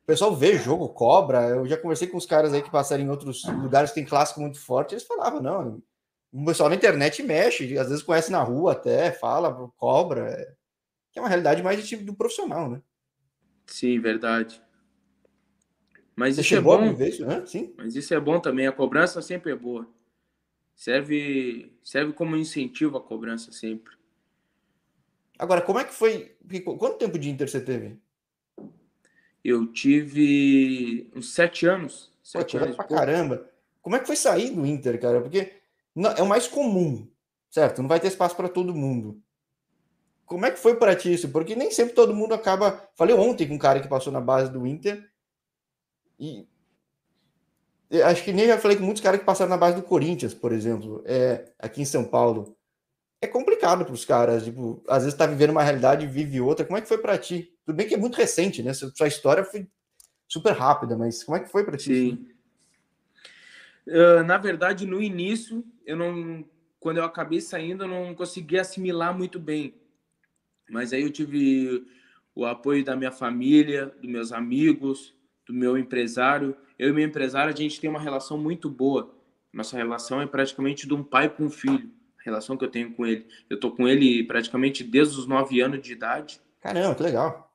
o 0.03 0.07
pessoal 0.07 0.37
vê 0.37 0.57
jogo, 0.57 0.89
cobra, 0.89 1.49
eu 1.49 1.67
já 1.67 1.77
conversei 1.77 2.09
com 2.09 2.17
os 2.17 2.27
caras 2.27 2.53
aí 2.53 2.63
que 2.63 2.71
passaram 2.71 3.03
em 3.03 3.11
outros 3.11 3.45
lugares 3.45 3.91
que 3.91 3.97
tem 3.97 4.05
clássico 4.05 4.41
muito 4.41 4.61
forte, 4.61 4.95
eles 4.95 5.05
falavam, 5.05 5.43
não, 5.43 5.83
o 6.33 6.45
pessoal 6.45 6.69
na 6.69 6.77
internet 6.77 7.23
mexe, 7.23 7.77
às 7.77 7.89
vezes 7.89 8.03
conhece 8.03 8.33
na 8.33 8.43
rua 8.43 8.73
até, 8.73 9.13
fala, 9.13 9.71
cobra, 9.77 10.31
é, 10.31 10.55
que 11.13 11.19
é 11.19 11.23
uma 11.23 11.29
realidade 11.29 11.63
mais 11.63 11.81
de 11.81 11.87
tipo 11.87 12.05
do 12.05 12.15
profissional, 12.15 12.71
né? 12.71 12.81
Sim, 13.67 14.01
verdade. 14.01 14.63
Mas 16.17 16.37
Você 16.37 16.43
isso 16.43 16.55
é 16.57 16.61
bom. 16.61 16.85
Isso, 17.01 17.27
né? 17.27 17.45
Sim. 17.47 17.75
Mas 17.77 17.97
isso 17.97 18.13
é 18.15 18.21
bom 18.21 18.39
também. 18.39 18.67
A 18.67 18.73
cobrança 18.73 19.23
sempre 19.23 19.53
é 19.53 19.57
boa. 19.57 19.89
Serve, 20.75 21.73
serve 21.83 22.13
como 22.13 22.37
incentivo 22.37 22.97
a 22.97 23.01
cobrança 23.01 23.53
sempre. 23.53 23.95
Agora, 25.43 25.61
como 25.61 25.81
é 25.81 25.85
que 25.85 25.93
foi? 25.93 26.37
Quanto 26.79 26.99
tempo 26.99 27.19
de 27.19 27.29
Inter 27.29 27.51
você 27.51 27.61
teve? 27.61 27.99
Eu 29.43 29.73
tive 29.73 31.11
uns 31.17 31.35
sete 31.35 31.67
anos. 31.67 32.13
Sete 32.23 32.57
Pô, 32.57 32.63
anos. 32.63 32.77
Pra 32.77 32.85
caramba. 32.85 33.51
Como 33.81 33.97
é 33.97 33.99
que 33.99 34.07
foi 34.07 34.15
sair 34.15 34.51
do 34.51 34.65
Inter, 34.65 35.01
cara? 35.01 35.21
Porque 35.21 35.53
é 36.17 36.23
o 36.23 36.29
mais 36.29 36.47
comum, 36.47 37.09
certo? 37.51 37.83
Não 37.83 37.89
vai 37.89 37.99
ter 37.99 38.07
espaço 38.07 38.37
para 38.37 38.49
todo 38.49 38.73
mundo. 38.73 39.21
Como 40.25 40.47
é 40.47 40.51
que 40.53 40.61
foi 40.61 40.77
para 40.77 40.95
ti 40.95 41.13
isso? 41.13 41.29
Porque 41.31 41.57
nem 41.57 41.73
sempre 41.73 41.93
todo 41.93 42.15
mundo 42.15 42.35
acaba. 42.35 42.89
Falei 42.95 43.17
ontem 43.17 43.49
com 43.49 43.55
um 43.55 43.59
cara 43.59 43.81
que 43.81 43.89
passou 43.89 44.13
na 44.13 44.21
base 44.21 44.53
do 44.53 44.65
Inter. 44.65 45.11
E 46.21 46.47
acho 48.05 48.23
que 48.23 48.33
nem 48.33 48.47
já 48.47 48.59
falei 48.59 48.77
com 48.77 48.85
muitos 48.85 49.03
caras 49.03 49.19
que 49.19 49.27
passaram 49.27 49.51
na 49.51 49.57
base 49.57 49.75
do 49.75 49.83
Corinthians, 49.83 50.35
por 50.35 50.53
exemplo, 50.53 51.03
é, 51.05 51.53
aqui 51.59 51.83
em 51.83 51.85
São 51.85 52.05
Paulo. 52.05 52.57
É 53.23 53.27
complicado 53.29 53.85
para 53.85 53.95
os 53.95 54.05
caras, 54.05 54.45
tipo, 54.45 54.83
às 54.89 55.05
vezes 55.05 55.17
tá 55.17 55.27
vivendo 55.27 55.51
uma 55.51 55.63
realidade 55.63 56.05
e 56.05 56.09
vive 56.09 56.41
outra. 56.41 56.67
Como 56.67 56.77
é 56.77 56.81
que 56.81 56.89
foi 56.89 56.99
para 56.99 57.17
ti? 57.17 57.55
Tudo 57.65 57.77
bem 57.77 57.87
que 57.87 57.95
é 57.95 57.99
muito 57.99 58.17
recente, 58.17 58.65
né? 58.65 58.75
Sua 58.75 59.07
história 59.07 59.45
foi 59.45 59.69
super 60.27 60.53
rápida, 60.53 60.97
mas 60.97 61.23
como 61.23 61.37
é 61.37 61.41
que 61.41 61.49
foi 61.49 61.65
para 61.65 61.77
ti? 61.77 61.95
Sim. 61.95 62.27
Uh, 63.87 64.25
na 64.25 64.39
verdade, 64.39 64.87
no 64.87 65.01
início, 65.01 65.65
eu 65.87 65.97
não, 65.97 66.45
quando 66.81 66.97
eu 66.99 67.05
acabei 67.05 67.41
saindo, 67.41 67.85
eu 67.85 67.89
não 67.89 68.13
consegui 68.13 68.59
assimilar 68.59 69.17
muito 69.17 69.39
bem. 69.39 69.75
Mas 70.69 70.93
aí 70.93 71.03
eu 71.03 71.11
tive 71.11 71.87
o 72.35 72.45
apoio 72.45 72.85
da 72.85 72.97
minha 72.97 73.13
família, 73.13 73.87
dos 74.01 74.11
meus 74.11 74.33
amigos, 74.33 75.15
do 75.47 75.55
meu 75.55 75.79
empresário. 75.79 76.57
Eu 76.77 76.89
e 76.89 76.93
meu 76.93 77.07
empresário, 77.07 77.53
a 77.53 77.57
gente 77.57 77.81
tem 77.81 77.89
uma 77.89 78.01
relação 78.01 78.37
muito 78.37 78.69
boa. 78.69 79.15
Nossa 79.53 79.77
relação 79.77 80.21
é 80.21 80.27
praticamente 80.27 80.89
de 80.89 80.95
um 80.95 81.05
pai 81.05 81.29
com 81.29 81.45
um 81.45 81.51
filho. 81.51 81.89
Relação 82.25 82.57
que 82.57 82.65
eu 82.65 82.71
tenho 82.71 82.93
com 82.93 83.07
ele. 83.07 83.27
Eu 83.51 83.59
tô 83.59 83.71
com 83.71 83.89
ele 83.89 84.23
praticamente 84.25 84.85
desde 84.85 85.19
os 85.19 85.27
nove 85.27 85.61
anos 85.61 85.81
de 85.83 85.93
idade. 85.93 86.41
Caramba, 86.61 86.95
que 86.95 87.03
legal. 87.03 87.53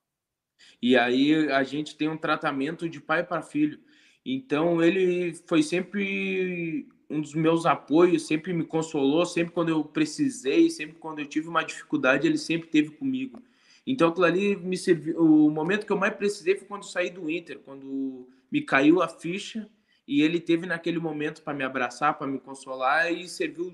E 0.81 0.97
aí 0.97 1.49
a 1.51 1.63
gente 1.63 1.95
tem 1.95 2.09
um 2.09 2.17
tratamento 2.17 2.87
de 2.89 2.99
pai 2.99 3.23
para 3.23 3.41
filho. 3.41 3.79
Então 4.25 4.83
ele 4.83 5.33
foi 5.45 5.63
sempre 5.63 6.87
um 7.09 7.21
dos 7.21 7.33
meus 7.33 7.65
apoios, 7.65 8.27
sempre 8.27 8.51
me 8.51 8.65
consolou, 8.65 9.25
sempre 9.25 9.53
quando 9.53 9.69
eu 9.69 9.83
precisei, 9.83 10.69
sempre 10.69 10.97
quando 10.99 11.19
eu 11.19 11.25
tive 11.25 11.47
uma 11.47 11.63
dificuldade, 11.63 12.27
ele 12.27 12.37
sempre 12.37 12.67
teve 12.67 12.89
comigo. 12.89 13.41
Então 13.85 14.09
aquilo 14.09 14.25
ali 14.25 14.55
me 14.57 14.75
serviu. 14.75 15.17
O 15.17 15.49
momento 15.49 15.85
que 15.85 15.91
eu 15.91 15.97
mais 15.97 16.13
precisei 16.13 16.57
foi 16.57 16.67
quando 16.67 16.83
saí 16.83 17.09
do 17.09 17.29
Inter, 17.29 17.59
quando 17.59 18.27
me 18.51 18.61
caiu 18.61 19.01
a 19.01 19.07
ficha 19.07 19.69
e 20.05 20.21
ele 20.21 20.39
teve 20.39 20.65
naquele 20.65 20.99
momento 20.99 21.41
para 21.41 21.53
me 21.53 21.63
abraçar, 21.63 22.17
para 22.17 22.27
me 22.27 22.39
consolar 22.39 23.11
e 23.11 23.27
serviu. 23.29 23.73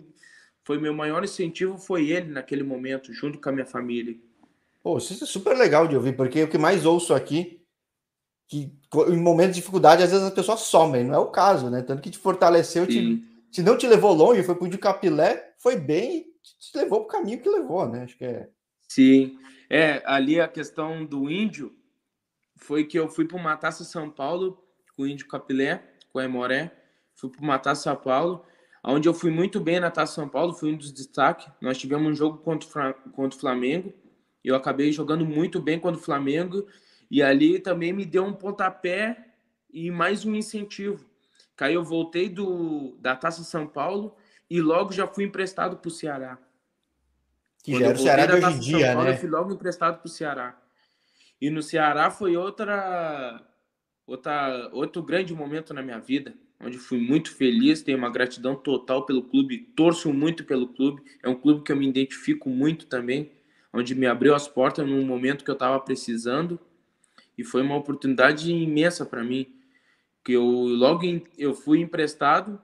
Foi 0.64 0.80
meu 0.80 0.94
maior 0.94 1.24
incentivo, 1.24 1.78
foi 1.78 2.10
ele 2.10 2.32
naquele 2.32 2.64
momento, 2.64 3.14
junto 3.14 3.40
com 3.40 3.50
a 3.50 3.52
minha 3.52 3.66
família. 3.66 4.18
Pô, 4.82 4.98
isso 4.98 5.24
é 5.24 5.28
super 5.28 5.58
legal 5.58 5.88
de 5.88 5.96
ouvir, 5.96 6.16
porque 6.16 6.44
o 6.44 6.50
que 6.50 6.58
mais 6.58 6.86
ouço 6.86 7.14
aqui 7.14 7.64
que 8.48 8.72
em 9.08 9.18
momentos 9.18 9.56
de 9.56 9.62
dificuldade, 9.62 10.04
às 10.04 10.12
vezes 10.12 10.26
as 10.26 10.34
pessoas 10.34 10.62
somem, 10.62 11.04
não 11.04 11.16
é 11.16 11.18
o 11.18 11.32
caso, 11.32 11.70
né? 11.70 11.82
Tanto 11.82 12.02
que 12.02 12.12
te 12.12 12.20
fortaleceu, 12.20 12.86
te, 12.86 13.24
se 13.52 13.64
não 13.64 13.78
te 13.78 13.88
levou 13.88 14.14
longe, 14.14 14.44
foi 14.44 14.56
pro 14.56 14.68
de 14.68 14.78
Capilé, 14.78 15.56
foi 15.58 15.76
bem 15.76 16.20
e 16.20 16.24
te 16.60 16.78
levou 16.78 17.06
pro 17.06 17.18
caminho 17.18 17.42
que 17.42 17.50
levou, 17.50 17.88
né? 17.90 18.04
Acho 18.04 18.18
que 18.18 18.26
é. 18.26 18.50
Sim. 18.88 19.38
É, 19.70 20.04
ali 20.06 20.40
a 20.40 20.48
questão 20.48 21.04
do 21.04 21.32
índio 21.32 21.76
foi 22.56 22.84
que 22.84 23.00
eu 23.00 23.10
fui 23.10 23.26
para 23.26 23.38
o 23.38 23.58
Taça 23.58 23.84
São 23.84 24.10
Paulo 24.10 24.64
com 24.96 25.04
o 25.04 25.08
índio 25.08 25.28
Capilé, 25.28 25.84
com 26.12 26.20
a 26.20 26.26
Emoré, 26.26 26.72
fui 27.16 27.32
para 27.32 27.44
o 27.44 27.60
Taça 27.60 27.84
São 27.84 27.96
Paulo, 27.96 28.46
onde 28.84 29.08
eu 29.08 29.14
fui 29.14 29.32
muito 29.32 29.60
bem 29.60 29.80
na 29.80 29.90
Taça 29.90 30.16
São 30.16 30.28
Paulo, 30.28 30.54
fui 30.54 30.74
um 30.74 30.78
dos 30.78 30.92
destaques. 30.92 31.48
Nós 31.62 31.78
tivemos 31.78 32.12
um 32.12 32.16
jogo 32.16 32.40
contra, 32.40 32.94
contra 32.94 33.38
o 33.38 33.40
Flamengo, 33.40 33.94
eu 34.44 34.56
acabei 34.56 34.92
jogando 34.92 35.26
muito 35.26 35.62
bem 35.62 35.80
contra 35.80 36.00
o 36.00 36.04
Flamengo 36.04 36.68
e 37.10 37.24
ali 37.24 37.60
também 37.60 37.94
me 37.94 38.06
deu 38.06 38.26
um 38.26 38.34
pontapé 38.34 39.34
e 39.72 39.90
mais 39.90 40.26
um 40.26 40.36
incentivo. 40.36 41.06
Aí 41.60 41.76
eu 41.76 41.84
voltei 41.84 42.28
do, 42.28 42.98
da 43.00 43.16
Taça 43.16 43.42
São 43.42 43.66
Paulo 43.66 44.18
e 44.50 44.60
logo 44.60 44.92
já 44.92 45.08
fui 45.08 45.24
emprestado 45.24 45.78
para 45.78 45.88
o 45.88 45.92
Ceará. 45.92 46.38
Que 47.64 47.72
Quando 47.72 47.80
já 47.80 47.88
era 47.88 47.96
o 47.96 48.02
Ceará 48.02 48.26
de 48.26 48.34
hoje 48.34 48.58
em 48.58 48.60
dia, 48.60 48.88
Paulo, 48.88 49.04
né? 49.04 49.12
Eu 49.14 49.18
fui 49.18 49.30
logo 49.30 49.54
emprestado 49.54 50.00
para 50.00 50.08
o 50.08 50.10
Ceará. 50.10 50.58
E 51.40 51.50
no 51.50 51.62
Ceará 51.62 52.12
foi 52.12 52.36
outra, 52.36 53.42
outra, 54.08 54.70
outro 54.72 55.02
grande 55.02 55.34
momento 55.34 55.74
na 55.74 55.82
minha 55.82 56.00
vida, 56.00 56.34
onde 56.60 56.78
fui 56.78 57.00
muito 57.00 57.34
feliz, 57.36 57.82
tenho 57.82 57.98
uma 57.98 58.10
gratidão 58.10 58.56
total 58.56 59.06
pelo 59.06 59.24
clube, 59.24 59.70
torço 59.76 60.14
muito 60.14 60.44
pelo 60.46 60.68
clube. 60.68 61.02
É 61.22 61.30
um 61.30 61.36
clube 61.36 61.64
que 61.64 61.72
eu 61.72 61.76
me 61.76 61.88
identifico 61.88 62.50
muito 62.50 62.86
também, 62.86 63.32
onde 63.74 63.94
me 63.96 64.06
abriu 64.06 64.34
as 64.34 64.48
portas 64.48 64.88
num 64.88 65.06
momento 65.06 65.44
que 65.44 65.50
eu 65.50 65.54
estava 65.54 65.80
precisando 65.80 66.60
e 67.38 67.44
foi 67.44 67.62
uma 67.62 67.76
oportunidade 67.76 68.52
imensa 68.52 69.06
para 69.06 69.24
mim, 69.24 69.48
que 70.24 70.34
eu 70.34 70.44
logo 70.44 71.04
em, 71.04 71.24
eu 71.38 71.54
fui 71.54 71.80
emprestado, 71.80 72.62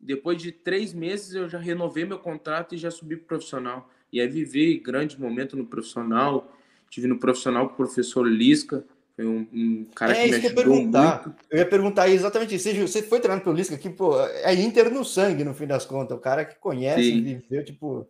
depois 0.00 0.40
de 0.40 0.50
três 0.50 0.94
meses 0.94 1.34
eu 1.34 1.48
já 1.48 1.58
renovei 1.58 2.04
meu 2.04 2.18
contrato 2.18 2.74
e 2.74 2.78
já 2.78 2.90
subi 2.90 3.16
para 3.16 3.26
profissional. 3.26 3.90
E 4.12 4.20
aí 4.20 4.28
vivi 4.28 4.78
grande 4.78 5.20
momento 5.20 5.56
no 5.56 5.66
profissional, 5.66 6.56
tive 6.88 7.06
no 7.06 7.18
profissional 7.18 7.68
com 7.68 7.74
o 7.74 7.76
professor 7.76 8.22
Lisca, 8.26 8.84
Foi 9.22 9.26
um, 9.26 9.48
um 9.52 9.84
cara 9.94 10.16
é, 10.16 10.24
que 10.24 10.30
me 10.30 10.36
ajudou 10.36 10.64
eu 10.64 10.70
perguntar. 10.70 11.22
muito. 11.24 11.44
Eu 11.48 11.58
ia 11.58 11.68
perguntar 11.68 12.08
exatamente 12.08 12.54
isso. 12.56 12.74
Você 12.88 13.02
foi 13.02 13.20
treinando 13.20 13.44
pelo 13.44 13.54
Lisca, 13.54 13.78
que 13.78 13.88
pô, 13.88 14.20
é 14.20 14.52
Inter 14.54 14.92
no 14.92 15.04
sangue, 15.04 15.44
no 15.44 15.54
fim 15.54 15.66
das 15.66 15.86
contas. 15.86 16.16
O 16.16 16.20
cara 16.20 16.44
que 16.44 16.56
conhece, 16.56 17.04
Sim. 17.04 17.22
viveu, 17.22 17.64
tipo... 17.64 18.08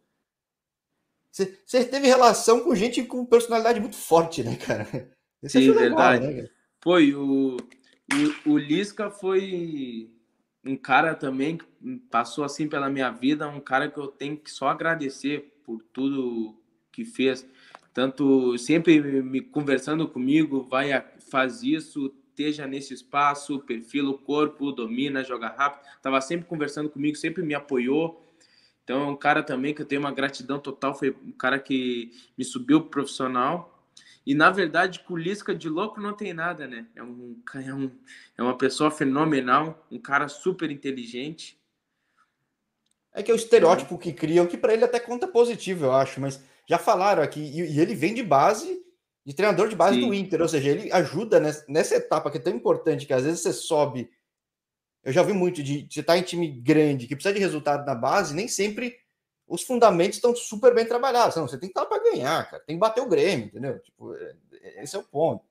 Você, 1.31 1.59
você 1.65 1.85
teve 1.85 2.07
relação 2.07 2.61
com 2.61 2.75
gente 2.75 3.03
com 3.05 3.25
personalidade 3.27 3.81
muito 3.81 3.97
forte, 3.97 4.43
né, 4.43 4.57
cara? 4.57 4.87
Isso 5.43 5.59
Sim, 5.59 5.69
legal, 5.69 5.81
verdade. 5.81 6.27
Né, 6.27 6.49
foi, 6.83 7.15
o, 7.15 7.57
o, 8.47 8.51
o 8.53 8.59
Lisca 8.59 9.11
foi 9.11 10.11
um 10.65 10.77
cara 10.77 11.15
também 11.15 11.59
que 11.59 11.65
passou 12.11 12.45
assim 12.45 12.69
pela 12.69 12.89
minha 12.89 13.11
vida, 13.11 13.49
um 13.49 13.61
cara 13.61 13.91
que 13.91 13.99
eu 13.99 14.09
tenho 14.09 14.37
que 14.37 14.51
só 14.51 14.69
agradecer 14.69 15.55
por 15.65 15.83
tudo 15.93 16.55
que 16.91 17.05
fez. 17.05 17.47
Tanto 17.93 18.57
sempre 18.59 19.01
me 19.01 19.41
conversando 19.41 20.09
comigo, 20.09 20.63
vai, 20.63 20.91
faz 21.31 21.63
isso, 21.63 22.15
esteja 22.31 22.67
nesse 22.67 22.95
espaço, 22.95 23.61
perfila 23.61 24.11
o 24.11 24.19
corpo, 24.19 24.73
domina, 24.73 25.23
joga 25.23 25.49
rápido. 25.49 25.87
Tava 26.01 26.21
sempre 26.21 26.47
conversando 26.47 26.89
comigo, 26.89 27.17
sempre 27.17 27.43
me 27.43 27.55
apoiou. 27.55 28.27
Então 28.85 29.03
é 29.03 29.07
um 29.07 29.17
cara 29.17 29.43
também 29.43 29.75
que 29.75 29.83
eu 29.83 29.87
tenho 29.87 30.01
uma 30.01 30.13
gratidão 30.13 30.59
total, 30.59 30.95
foi 30.95 31.17
um 31.25 31.33
cara 31.33 31.59
que 31.59 32.11
me 32.37 32.45
subiu 32.45 32.81
pro 32.81 32.91
profissional 32.91 33.73
e 34.25 34.35
na 34.35 34.51
verdade, 34.51 35.01
com 35.01 35.17
Lisca 35.17 35.55
de 35.55 35.69
louco 35.69 36.01
não 36.01 36.13
tem 36.13 36.33
nada, 36.33 36.67
né? 36.67 36.87
É, 36.95 37.03
um, 37.03 37.41
é, 37.55 37.75
um, 37.75 37.91
é 38.39 38.43
uma 38.43 38.57
pessoa 38.57 38.91
fenomenal, 38.91 39.87
um 39.91 39.99
cara 39.99 40.29
super 40.29 40.71
inteligente. 40.71 41.59
É 43.13 43.23
que 43.23 43.31
é 43.31 43.35
o 43.35 43.37
estereótipo 43.37 43.99
que 43.99 44.13
criam, 44.13 44.47
que 44.47 44.57
para 44.57 44.73
ele 44.73 44.85
até 44.85 44.99
conta 44.99 45.29
positivo, 45.29 45.85
eu 45.85 45.93
acho, 45.93 46.19
mas 46.21 46.43
já 46.69 46.79
falaram 46.79 47.23
aqui, 47.23 47.41
e, 47.41 47.75
e 47.75 47.81
ele 47.81 47.95
vem 47.95 48.15
de 48.15 48.23
base, 48.23 48.81
de 49.25 49.35
treinador 49.35 49.69
de 49.69 49.77
base 49.77 50.01
Sim. 50.01 50.07
do 50.07 50.15
Inter, 50.15 50.43
ou 50.43 50.49
seja, 50.49 50.71
ele 50.71 50.93
ajuda 50.93 51.39
nessa, 51.39 51.65
nessa, 51.69 51.95
etapa 51.95 52.31
que 52.31 52.39
é 52.39 52.41
tão 52.41 52.53
importante, 52.53 53.07
que 53.07 53.13
às 53.13 53.25
vezes 53.25 53.41
você 53.41 53.53
sobe. 53.53 54.11
Eu 55.05 55.13
já 55.13 55.21
ouvi 55.21 55.33
muito 55.33 55.63
de, 55.63 55.87
você 55.91 56.01
estar 56.01 56.15
tá 56.15 56.19
em 56.19 56.23
time 56.23 56.49
grande, 56.49 57.07
que 57.07 57.15
precisa 57.15 57.35
de 57.35 57.41
resultado 57.41 57.85
na 57.85 57.95
base, 57.95 58.35
nem 58.35 58.49
sempre 58.49 58.97
os 59.47 59.63
fundamentos 59.63 60.17
estão 60.17 60.35
super 60.35 60.75
bem 60.75 60.87
trabalhados. 60.87 61.37
Não, 61.37 61.47
você 61.47 61.59
tem 61.59 61.69
que 61.69 61.79
estar 61.79 61.87
para 61.87 62.03
ganhar, 62.03 62.49
cara. 62.49 62.63
Tem 62.67 62.77
que 62.77 62.81
bater 62.81 63.03
o 63.03 63.09
Grêmio, 63.09 63.47
entendeu? 63.47 63.79
Tipo, 63.81 64.15
é, 64.15 64.35
é, 64.63 64.83
esse 64.83 64.97
é 64.97 64.99
o 64.99 65.03
ponto. 65.03 65.45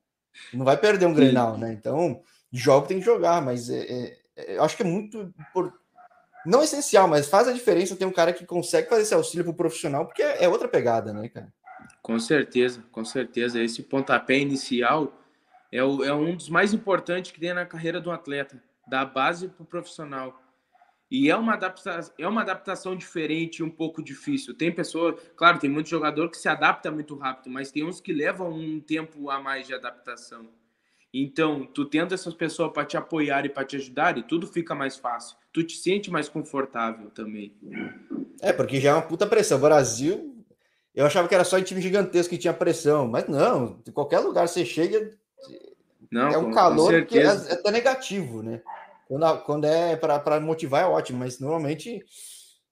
Não 0.53 0.65
vai 0.65 0.77
perder 0.77 1.05
um 1.05 1.13
Grenal, 1.13 1.57
né? 1.57 1.73
Então, 1.73 2.21
jogo 2.51 2.87
tem 2.87 2.99
que 2.99 3.05
jogar, 3.05 3.41
mas 3.41 3.69
é, 3.69 3.79
é, 3.79 4.17
é, 4.35 4.57
eu 4.57 4.63
acho 4.63 4.75
que 4.75 4.83
é 4.83 4.85
muito 4.85 5.33
por... 5.53 5.80
não 6.45 6.63
essencial, 6.63 7.07
mas 7.07 7.27
faz 7.27 7.47
a 7.47 7.53
diferença 7.53 7.95
ter 7.95 8.05
um 8.05 8.11
cara 8.11 8.33
que 8.33 8.45
consegue 8.45 8.89
fazer 8.89 9.03
esse 9.03 9.13
auxílio 9.13 9.43
pro 9.45 9.53
profissional, 9.53 10.05
porque 10.05 10.21
é, 10.21 10.47
outra 10.47 10.67
pegada, 10.67 11.13
né, 11.13 11.29
cara? 11.29 11.53
Com 12.01 12.19
certeza, 12.19 12.83
com 12.91 13.05
certeza. 13.05 13.61
Esse 13.61 13.83
pontapé 13.83 14.37
inicial 14.37 15.13
é, 15.71 15.83
o, 15.83 16.03
é 16.03 16.13
um 16.13 16.35
dos 16.35 16.49
mais 16.49 16.73
importantes 16.73 17.31
que 17.31 17.39
tem 17.39 17.53
na 17.53 17.65
carreira 17.65 18.01
do 18.01 18.11
atleta, 18.11 18.61
da 18.87 19.05
base 19.05 19.47
para 19.47 19.63
o 19.63 19.65
profissional. 19.65 20.41
E 21.09 21.29
é 21.29 21.35
uma, 21.35 21.53
adaptação, 21.53 22.13
é 22.17 22.27
uma 22.27 22.41
adaptação 22.41 22.95
diferente, 22.95 23.61
um 23.61 23.69
pouco 23.69 24.01
difícil. 24.01 24.53
Tem 24.53 24.73
pessoa, 24.73 25.17
claro, 25.35 25.59
tem 25.59 25.69
muito 25.69 25.89
jogador 25.89 26.29
que 26.29 26.37
se 26.37 26.47
adapta 26.47 26.89
muito 26.89 27.15
rápido, 27.15 27.51
mas 27.51 27.71
tem 27.71 27.83
uns 27.83 27.99
que 27.99 28.13
levam 28.13 28.49
um 28.49 28.79
tempo 28.79 29.29
a 29.29 29.39
mais 29.39 29.67
de 29.67 29.73
adaptação. 29.73 30.49
Então, 31.13 31.65
tu 31.65 31.85
tendo 31.85 32.13
essas 32.13 32.33
pessoas 32.33 32.71
para 32.71 32.85
te 32.85 32.95
apoiar 32.95 33.45
e 33.45 33.49
para 33.49 33.65
te 33.65 33.75
ajudar, 33.75 34.17
e 34.17 34.23
tudo 34.23 34.47
fica 34.47 34.73
mais 34.73 34.95
fácil. 34.95 35.35
Tu 35.51 35.63
te 35.63 35.75
sente 35.75 36.09
mais 36.09 36.29
confortável 36.29 37.09
também. 37.09 37.53
É, 38.41 38.53
porque 38.53 38.79
já 38.79 38.91
é 38.91 38.93
uma 38.93 39.01
puta 39.01 39.27
pressão. 39.27 39.57
O 39.57 39.61
Brasil, 39.61 40.45
eu 40.95 41.05
achava 41.05 41.27
que 41.27 41.35
era 41.35 41.43
só 41.43 41.59
em 41.59 41.63
time 41.63 41.81
gigantesco 41.81 42.29
que 42.29 42.37
tinha 42.37 42.53
pressão, 42.53 43.07
mas 43.07 43.27
não, 43.27 43.81
em 43.85 43.91
qualquer 43.91 44.19
lugar 44.19 44.47
você 44.47 44.63
chega, 44.63 45.11
não, 46.11 46.27
é 46.27 46.37
um 46.37 46.45
com, 46.45 46.51
calor 46.51 47.01
com 47.01 47.07
que 47.07 47.19
é, 47.19 47.23
é 47.23 47.53
até 47.53 47.71
negativo, 47.71 48.43
né? 48.43 48.61
Quando, 49.07 49.37
quando 49.43 49.65
é 49.65 49.95
para 49.95 50.39
motivar 50.39 50.83
é 50.83 50.85
ótimo, 50.85 51.19
mas 51.19 51.39
normalmente 51.39 52.03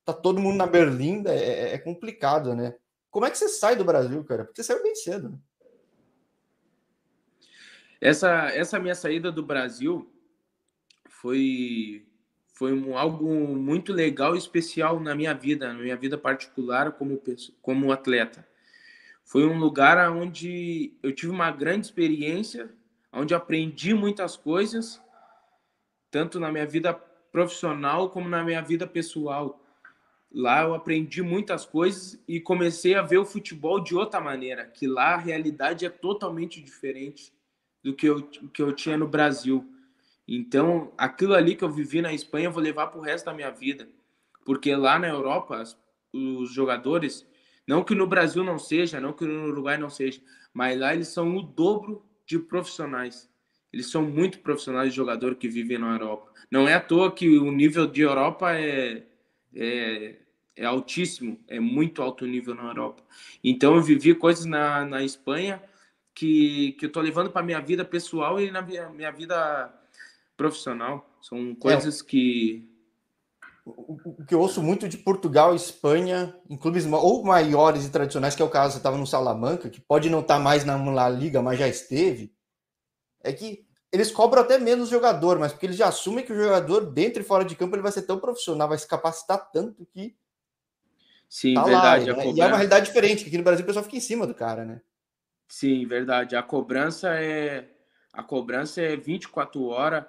tá 0.05 0.13
todo 0.13 0.39
mundo 0.39 0.57
na 0.57 0.65
Berlinda, 0.65 1.33
é, 1.33 1.43
é, 1.43 1.73
é, 1.73 1.77
complicado, 1.77 2.55
né? 2.55 2.75
Como 3.09 3.25
é 3.25 3.29
que 3.29 3.37
você 3.37 3.49
sai 3.49 3.75
do 3.75 3.83
Brasil, 3.85 4.23
cara? 4.23 4.45
Porque 4.45 4.61
você 4.61 4.73
saiu 4.73 4.83
bem 4.83 4.95
cedo. 4.95 5.29
Né? 5.29 5.37
Essa, 8.01 8.49
essa 8.49 8.79
minha 8.79 8.95
saída 8.95 9.31
do 9.31 9.43
Brasil 9.43 10.09
foi, 11.09 12.05
foi 12.53 12.73
um, 12.73 12.97
algo 12.97 13.27
muito 13.55 13.91
legal 13.91 14.35
e 14.35 14.37
especial 14.37 14.99
na 14.99 15.13
minha 15.13 15.33
vida, 15.33 15.73
na 15.73 15.79
minha 15.79 15.97
vida 15.97 16.17
particular 16.17 16.93
como, 16.93 17.21
como 17.61 17.91
atleta. 17.91 18.47
Foi 19.25 19.45
um 19.45 19.59
lugar 19.59 20.11
onde 20.11 20.93
eu 21.03 21.13
tive 21.13 21.31
uma 21.31 21.51
grande 21.51 21.87
experiência, 21.87 22.69
onde 23.11 23.33
aprendi 23.33 23.93
muitas 23.93 24.35
coisas 24.35 25.01
tanto 26.11 26.39
na 26.39 26.51
minha 26.51 26.65
vida 26.65 26.93
profissional 27.31 28.09
como 28.09 28.27
na 28.27 28.43
minha 28.43 28.61
vida 28.61 28.87
pessoal. 28.87 29.63
Lá 30.31 30.63
eu 30.63 30.73
aprendi 30.73 31.21
muitas 31.21 31.65
coisas 31.65 32.19
e 32.27 32.39
comecei 32.39 32.95
a 32.95 33.01
ver 33.01 33.17
o 33.17 33.25
futebol 33.25 33.79
de 33.79 33.95
outra 33.95 34.19
maneira, 34.19 34.65
que 34.65 34.87
lá 34.87 35.15
a 35.15 35.17
realidade 35.17 35.85
é 35.85 35.89
totalmente 35.89 36.61
diferente 36.61 37.33
do 37.83 37.93
que 37.93 38.07
eu, 38.07 38.23
que 38.23 38.61
eu 38.61 38.73
tinha 38.73 38.97
no 38.97 39.07
Brasil. 39.07 39.65
Então, 40.27 40.91
aquilo 40.97 41.33
ali 41.33 41.55
que 41.55 41.63
eu 41.63 41.71
vivi 41.71 42.01
na 42.01 42.13
Espanha, 42.13 42.47
eu 42.47 42.51
vou 42.51 42.61
levar 42.61 42.87
para 42.87 42.99
o 42.99 43.03
resto 43.03 43.25
da 43.25 43.33
minha 43.33 43.49
vida. 43.49 43.87
Porque 44.45 44.75
lá 44.75 44.99
na 44.99 45.07
Europa, 45.07 45.63
os 46.13 46.53
jogadores, 46.53 47.27
não 47.67 47.83
que 47.83 47.95
no 47.95 48.07
Brasil 48.07 48.43
não 48.43 48.59
seja, 48.59 48.99
não 48.99 49.13
que 49.13 49.25
no 49.25 49.47
Uruguai 49.47 49.77
não 49.77 49.89
seja, 49.89 50.21
mas 50.53 50.79
lá 50.79 50.93
eles 50.93 51.07
são 51.07 51.35
o 51.35 51.41
dobro 51.41 52.05
de 52.25 52.37
profissionais. 52.37 53.29
Eles 53.71 53.89
são 53.91 54.01
muito 54.01 54.39
profissionais 54.39 54.89
de 54.89 54.95
jogador 54.95 55.35
que 55.35 55.47
vivem 55.47 55.77
na 55.77 55.93
Europa. 55.93 56.31
Não 56.49 56.67
é 56.67 56.73
à 56.73 56.79
toa 56.79 57.11
que 57.11 57.37
o 57.37 57.51
nível 57.51 57.85
de 57.85 58.01
Europa 58.01 58.53
é, 58.53 59.03
é, 59.55 60.15
é 60.55 60.65
altíssimo, 60.65 61.39
é 61.47 61.59
muito 61.59 62.01
alto 62.01 62.25
nível 62.25 62.55
na 62.55 62.63
Europa. 62.63 63.03
Então 63.43 63.75
eu 63.75 63.81
vivi 63.81 64.15
coisas 64.15 64.45
na, 64.45 64.85
na 64.85 65.03
Espanha 65.03 65.61
que, 66.19 66.73
que 66.73 66.85
eu 66.85 66.91
tô 66.91 66.99
levando 66.99 67.29
para 67.29 67.41
minha 67.41 67.61
vida 67.61 67.85
pessoal 67.85 68.41
e 68.41 68.51
na 68.51 68.61
minha, 68.61 68.89
minha 68.89 69.09
vida 69.09 69.73
profissional. 70.35 71.09
São 71.21 71.55
coisas 71.55 72.01
é. 72.01 72.03
que. 72.03 72.69
O 73.65 74.25
que 74.25 74.33
eu 74.33 74.39
ouço 74.39 74.63
muito 74.63 74.89
de 74.89 74.97
Portugal 74.97 75.53
Espanha, 75.53 76.35
em 76.49 76.57
clubes 76.57 76.85
ou 76.85 77.23
maiores 77.23 77.85
e 77.85 77.91
tradicionais, 77.91 78.35
que 78.35 78.41
é 78.41 78.45
o 78.45 78.49
caso, 78.49 78.73
você 78.73 78.79
estava 78.79 78.97
no 78.97 79.05
Salamanca, 79.05 79.69
que 79.69 79.79
pode 79.79 80.09
não 80.09 80.21
estar 80.21 80.37
tá 80.37 80.39
mais 80.39 80.65
na 80.65 80.75
La 80.91 81.07
Liga, 81.07 81.41
mas 81.41 81.59
já 81.59 81.67
esteve 81.67 82.33
é 83.21 83.31
que 83.31 83.65
eles 83.91 84.11
cobram 84.11 84.41
até 84.41 84.57
menos 84.57 84.89
jogador, 84.89 85.39
mas 85.39 85.51
porque 85.51 85.67
eles 85.67 85.75
já 85.75 85.87
assumem 85.87 86.25
que 86.25 86.33
o 86.33 86.35
jogador, 86.35 86.91
dentro 86.91 87.21
e 87.21 87.25
fora 87.25 87.45
de 87.45 87.55
campo, 87.55 87.75
ele 87.75 87.83
vai 87.83 87.91
ser 87.91 88.03
tão 88.03 88.19
profissional, 88.19 88.67
vai 88.67 88.77
se 88.77 88.87
capacitar 88.87 89.49
tanto 89.51 89.85
que. 89.85 90.15
Sim, 91.29 91.53
tá 91.53 91.63
verdade. 91.63 92.11
Lá, 92.11 92.17
né? 92.17 92.31
E 92.31 92.41
é 92.41 92.45
uma 92.45 92.57
realidade 92.57 92.87
diferente, 92.87 93.23
que 93.23 93.29
aqui 93.29 93.37
no 93.37 93.43
Brasil 93.43 93.63
o 93.63 93.67
pessoal 93.67 93.83
fica 93.83 93.97
em 93.97 94.01
cima 94.01 94.25
do 94.25 94.33
cara, 94.33 94.65
né? 94.65 94.81
Sim, 95.49 95.85
verdade. 95.87 96.35
A 96.35 96.43
cobrança 96.43 97.09
é. 97.19 97.67
A 98.13 98.21
cobrança 98.23 98.81
é 98.81 98.95
24 98.95 99.65
horas. 99.65 100.05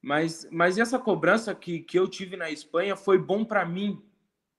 Mas, 0.00 0.48
mas 0.52 0.78
essa 0.78 0.98
cobrança 0.98 1.52
que, 1.54 1.80
que 1.80 1.98
eu 1.98 2.06
tive 2.06 2.36
na 2.36 2.48
Espanha 2.48 2.94
foi 2.94 3.18
bom 3.18 3.44
para 3.44 3.66
mim, 3.66 4.00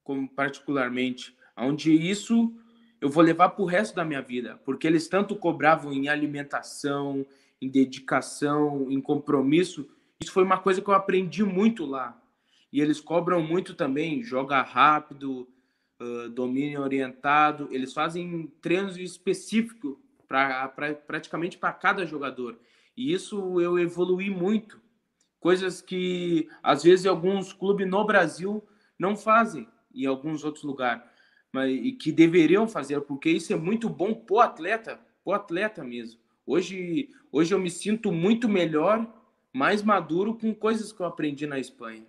como 0.03 0.27
particularmente, 0.27 1.33
onde 1.55 1.93
isso 1.93 2.53
eu 2.99 3.09
vou 3.09 3.23
levar 3.23 3.49
para 3.49 3.63
o 3.63 3.65
resto 3.65 3.95
da 3.95 4.03
minha 4.03 4.21
vida, 4.21 4.59
porque 4.65 4.85
eles 4.85 5.07
tanto 5.07 5.37
cobravam 5.37 5.93
em 5.93 6.09
alimentação, 6.09 7.25
em 7.61 7.69
dedicação, 7.69 8.91
em 8.91 8.99
compromisso. 8.99 9.89
Isso 10.21 10.33
foi 10.33 10.43
uma 10.43 10.57
coisa 10.57 10.81
que 10.81 10.89
eu 10.89 10.93
aprendi 10.93 11.45
muito 11.45 11.85
lá. 11.85 12.21
E 12.73 12.81
eles 12.81 12.99
cobram 12.99 13.41
muito 13.41 13.73
também, 13.73 14.23
joga 14.23 14.61
rápido, 14.61 15.47
uh, 16.01 16.27
domínio 16.29 16.81
orientado. 16.81 17.69
Eles 17.71 17.93
fazem 17.93 18.51
treinos 18.61 18.97
específicos 18.97 19.95
para 20.27 20.67
pra, 20.69 20.93
praticamente 20.93 21.57
para 21.57 21.73
cada 21.73 22.05
jogador. 22.05 22.59
E 22.95 23.13
isso 23.13 23.59
eu 23.61 23.77
evolui 23.77 24.29
muito. 24.29 24.81
Coisas 25.39 25.81
que 25.81 26.49
às 26.63 26.83
vezes 26.83 27.05
alguns 27.05 27.53
clubes 27.53 27.87
no 27.87 28.03
Brasil 28.05 28.63
não 28.97 29.15
fazem, 29.15 29.67
em 29.93 30.05
alguns 30.05 30.43
outros 30.43 30.63
lugares, 30.63 31.03
mas 31.51 31.71
e 31.71 31.91
que 31.91 32.11
deveriam 32.11 32.67
fazer, 32.67 33.01
porque 33.01 33.29
isso 33.29 33.53
é 33.53 33.55
muito 33.55 33.87
bom 33.87 34.13
pro 34.13 34.39
atleta, 34.39 34.99
pro 35.23 35.33
atleta 35.33 35.83
mesmo. 35.83 36.19
Hoje, 36.45 37.09
hoje 37.31 37.53
eu 37.53 37.59
me 37.59 37.69
sinto 37.69 38.11
muito 38.11 38.49
melhor, 38.49 39.05
mais 39.53 39.83
maduro 39.83 40.35
com 40.35 40.53
coisas 40.53 40.91
que 40.91 41.01
eu 41.01 41.05
aprendi 41.05 41.45
na 41.45 41.59
Espanha. 41.59 42.05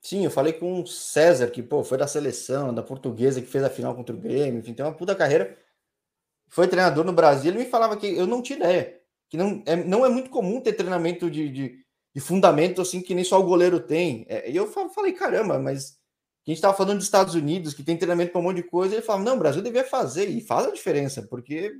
Sim, 0.00 0.24
eu 0.24 0.30
falei 0.30 0.52
com 0.52 0.80
o 0.80 0.86
César, 0.86 1.50
que 1.50 1.62
pô, 1.62 1.82
foi 1.82 1.98
da 1.98 2.06
seleção, 2.06 2.72
da 2.72 2.82
portuguesa, 2.82 3.40
que 3.40 3.48
fez 3.48 3.64
a 3.64 3.70
final 3.70 3.94
contra 3.94 4.14
o 4.14 4.18
Grêmio, 4.18 4.60
enfim, 4.60 4.72
tem 4.72 4.84
uma 4.84 4.94
puta 4.94 5.14
carreira. 5.14 5.58
Foi 6.48 6.66
treinador 6.66 7.04
no 7.04 7.12
Brasil, 7.12 7.50
ele 7.50 7.64
me 7.64 7.70
falava 7.70 7.96
que 7.96 8.06
eu 8.06 8.26
não 8.26 8.42
tinha 8.42 8.58
ideia, 8.58 9.00
que 9.28 9.36
não 9.36 9.62
é, 9.66 9.76
não 9.76 10.04
é 10.04 10.08
muito 10.08 10.30
comum 10.30 10.60
ter 10.60 10.72
treinamento 10.72 11.30
de, 11.30 11.48
de, 11.48 11.84
de 12.14 12.20
fundamento 12.20 12.80
assim 12.80 13.00
que 13.00 13.14
nem 13.14 13.24
só 13.24 13.38
o 13.38 13.44
goleiro 13.44 13.80
tem. 13.80 14.24
É, 14.28 14.50
e 14.50 14.56
eu 14.56 14.66
falei, 14.66 15.12
caramba, 15.12 15.58
mas 15.58 15.98
a 16.46 16.50
gente 16.50 16.58
estava 16.58 16.76
falando 16.76 16.96
dos 16.96 17.04
Estados 17.04 17.34
Unidos, 17.34 17.74
que 17.74 17.82
tem 17.82 17.96
treinamento 17.96 18.32
para 18.32 18.40
um 18.40 18.44
monte 18.44 18.56
de 18.56 18.62
coisa, 18.62 18.94
ele 18.94 19.02
falava, 19.02 19.24
não, 19.24 19.36
o 19.36 19.38
Brasil 19.38 19.60
devia 19.62 19.84
fazer, 19.84 20.28
e 20.30 20.40
faz 20.40 20.66
a 20.66 20.72
diferença, 20.72 21.22
porque 21.22 21.74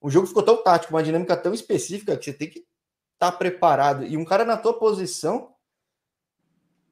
o 0.00 0.10
jogo 0.10 0.26
ficou 0.26 0.42
tão 0.42 0.62
tático, 0.62 0.94
uma 0.94 1.02
dinâmica 1.02 1.36
tão 1.36 1.52
específica 1.52 2.16
que 2.16 2.24
você 2.24 2.32
tem 2.32 2.48
que 2.48 2.60
estar 2.60 3.30
tá 3.30 3.32
preparado. 3.32 4.04
E 4.04 4.16
um 4.16 4.24
cara 4.24 4.44
na 4.46 4.56
tua 4.56 4.78
posição, 4.78 5.52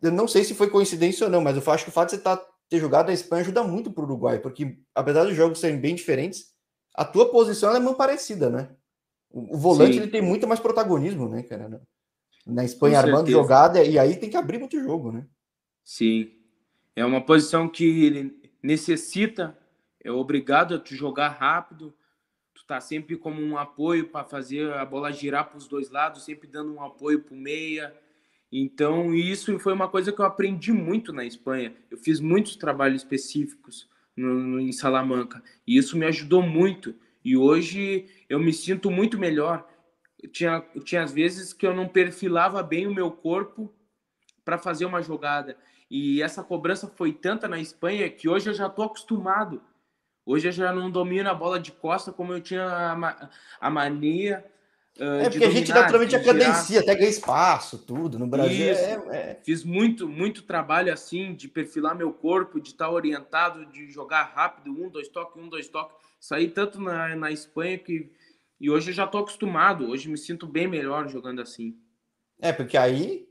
eu 0.02 0.12
não 0.12 0.28
sei 0.28 0.44
se 0.44 0.54
foi 0.54 0.68
coincidência 0.68 1.24
ou 1.24 1.30
não, 1.30 1.40
mas 1.40 1.56
eu 1.56 1.72
acho 1.72 1.84
que 1.84 1.90
o 1.90 1.92
fato 1.92 2.10
de 2.10 2.16
você 2.16 2.22
tá, 2.22 2.36
ter 2.68 2.78
jogado 2.78 3.06
na 3.06 3.14
Espanha 3.14 3.40
ajuda 3.40 3.64
muito 3.64 3.90
para 3.90 4.02
o 4.02 4.06
Uruguai, 4.06 4.38
porque 4.38 4.78
apesar 4.94 5.24
dos 5.24 5.34
jogos 5.34 5.58
serem 5.58 5.80
bem 5.80 5.94
diferentes, 5.94 6.52
a 6.98 7.04
tua 7.04 7.30
posição 7.30 7.76
é 7.76 7.78
muito 7.78 7.96
parecida, 7.96 8.50
né? 8.50 8.70
O, 9.30 9.54
o 9.54 9.56
volante 9.56 9.94
Sim. 9.94 10.00
ele 10.00 10.10
tem 10.10 10.20
muito 10.20 10.48
mais 10.48 10.58
protagonismo, 10.58 11.28
né, 11.28 11.44
cara? 11.44 11.80
Na 12.44 12.64
Espanha 12.64 12.98
armando 12.98 13.30
jogada 13.30 13.84
e 13.84 13.96
aí 13.96 14.16
tem 14.16 14.28
que 14.28 14.36
abrir 14.36 14.58
muito 14.58 14.80
jogo, 14.80 15.12
né? 15.12 15.24
Sim. 15.84 16.32
É 16.96 17.04
uma 17.04 17.20
posição 17.20 17.68
que 17.68 18.36
necessita, 18.60 19.56
é 20.02 20.10
obrigado 20.10 20.74
a 20.74 20.78
te 20.80 20.96
jogar 20.96 21.28
rápido, 21.28 21.94
tu 22.52 22.64
tá 22.66 22.80
sempre 22.80 23.16
como 23.16 23.40
um 23.40 23.56
apoio 23.56 24.08
para 24.08 24.24
fazer 24.24 24.72
a 24.72 24.84
bola 24.84 25.12
girar 25.12 25.48
para 25.48 25.58
os 25.58 25.68
dois 25.68 25.90
lados, 25.90 26.24
sempre 26.24 26.48
dando 26.48 26.74
um 26.74 26.82
apoio 26.82 27.22
para 27.22 27.32
o 27.32 27.38
meia. 27.38 27.96
Então, 28.50 29.14
isso 29.14 29.56
foi 29.60 29.72
uma 29.72 29.86
coisa 29.86 30.10
que 30.10 30.20
eu 30.20 30.24
aprendi 30.24 30.72
muito 30.72 31.12
na 31.12 31.24
Espanha. 31.24 31.76
Eu 31.88 31.96
fiz 31.96 32.18
muitos 32.18 32.56
trabalhos 32.56 33.02
específicos 33.02 33.88
no, 34.18 34.34
no, 34.34 34.60
em 34.60 34.72
Salamanca 34.72 35.42
e 35.66 35.76
isso 35.76 35.96
me 35.96 36.06
ajudou 36.06 36.42
muito. 36.42 36.94
E 37.24 37.36
hoje 37.36 38.06
eu 38.28 38.38
me 38.38 38.52
sinto 38.52 38.90
muito 38.90 39.18
melhor. 39.18 39.68
tinha, 40.32 40.60
tinha 40.84 41.02
às 41.02 41.12
vezes 41.12 41.52
que 41.52 41.66
eu 41.66 41.74
não 41.74 41.88
perfilava 41.88 42.62
bem 42.62 42.86
o 42.86 42.94
meu 42.94 43.10
corpo 43.10 43.72
para 44.44 44.58
fazer 44.58 44.84
uma 44.84 45.02
jogada. 45.02 45.56
E 45.90 46.22
essa 46.22 46.42
cobrança 46.42 46.86
foi 46.86 47.12
tanta 47.12 47.48
na 47.48 47.58
Espanha 47.58 48.10
que 48.10 48.28
hoje 48.28 48.48
eu 48.48 48.54
já 48.54 48.66
estou 48.66 48.84
acostumado. 48.84 49.62
Hoje 50.24 50.48
eu 50.48 50.52
já 50.52 50.72
não 50.72 50.90
domino 50.90 51.30
a 51.30 51.34
bola 51.34 51.58
de 51.58 51.72
costa 51.72 52.12
como 52.12 52.32
eu 52.32 52.40
tinha 52.40 52.64
a, 52.64 53.30
a 53.60 53.70
mania 53.70 54.44
Uh, 54.98 55.22
é 55.22 55.30
porque 55.30 55.44
a 55.44 55.50
gente 55.50 55.70
naturalmente 55.70 56.16
a 56.16 56.22
cadencia, 56.22 56.80
até 56.80 56.94
ganha 56.94 57.08
espaço, 57.08 57.78
tudo. 57.78 58.18
No 58.18 58.26
Brasil 58.26 58.66
é, 58.66 58.92
é... 59.10 59.40
Fiz 59.44 59.62
muito, 59.62 60.08
muito 60.08 60.42
trabalho 60.42 60.92
assim, 60.92 61.34
de 61.34 61.46
perfilar 61.46 61.94
meu 61.94 62.12
corpo, 62.12 62.60
de 62.60 62.70
estar 62.70 62.90
orientado, 62.90 63.64
de 63.66 63.88
jogar 63.90 64.32
rápido, 64.34 64.72
um, 64.72 64.90
dois 64.90 65.08
toques, 65.08 65.40
um, 65.40 65.48
dois 65.48 65.68
toques. 65.68 65.96
Saí 66.18 66.48
tanto 66.48 66.80
na, 66.80 67.14
na 67.14 67.30
Espanha 67.30 67.78
que. 67.78 68.10
E 68.60 68.68
hoje 68.68 68.90
eu 68.90 68.94
já 68.94 69.04
estou 69.04 69.20
acostumado, 69.20 69.88
hoje 69.88 70.08
me 70.08 70.18
sinto 70.18 70.44
bem 70.44 70.66
melhor 70.66 71.08
jogando 71.08 71.40
assim. 71.40 71.76
É, 72.40 72.52
porque 72.52 72.76
aí, 72.76 73.24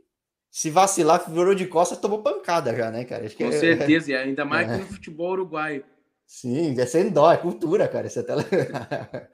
se 0.50 0.70
vacilar, 0.70 1.30
virou 1.30 1.54
de 1.54 1.68
costas, 1.68 1.98
tomou 1.98 2.24
pancada 2.24 2.74
já, 2.74 2.90
né, 2.90 3.04
cara? 3.04 3.30
Com 3.32 3.46
é... 3.46 3.52
certeza, 3.52 4.12
e 4.12 4.16
ainda 4.16 4.46
mais 4.46 4.70
é. 4.70 4.76
que 4.76 4.84
no 4.84 4.88
futebol 4.88 5.32
uruguaio. 5.32 5.84
Sim, 6.28 6.78
é 6.80 6.86
sem 6.86 7.10
dó, 7.10 7.32
é 7.32 7.38
cultura, 7.38 7.88
cara. 7.88 8.06
Isso 8.08 8.20
é 8.20 8.24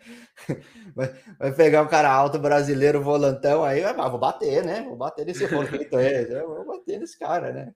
vai, 0.95 1.07
vai, 1.39 1.51
pegar 1.55 1.81
um 1.81 1.87
cara 1.87 2.11
alto 2.11 2.37
brasileiro, 2.37 3.01
volantão, 3.01 3.63
aí 3.63 3.83
ah, 3.83 4.07
vou 4.07 4.19
bater, 4.19 4.63
né? 4.63 4.83
Vou 4.83 4.95
bater 4.95 5.25
nesse 5.25 5.43
roleto 5.45 5.97
aí, 5.97 6.25
vou 6.45 6.63
bater 6.65 6.99
nesse 6.99 7.17
cara, 7.17 7.51
né? 7.51 7.73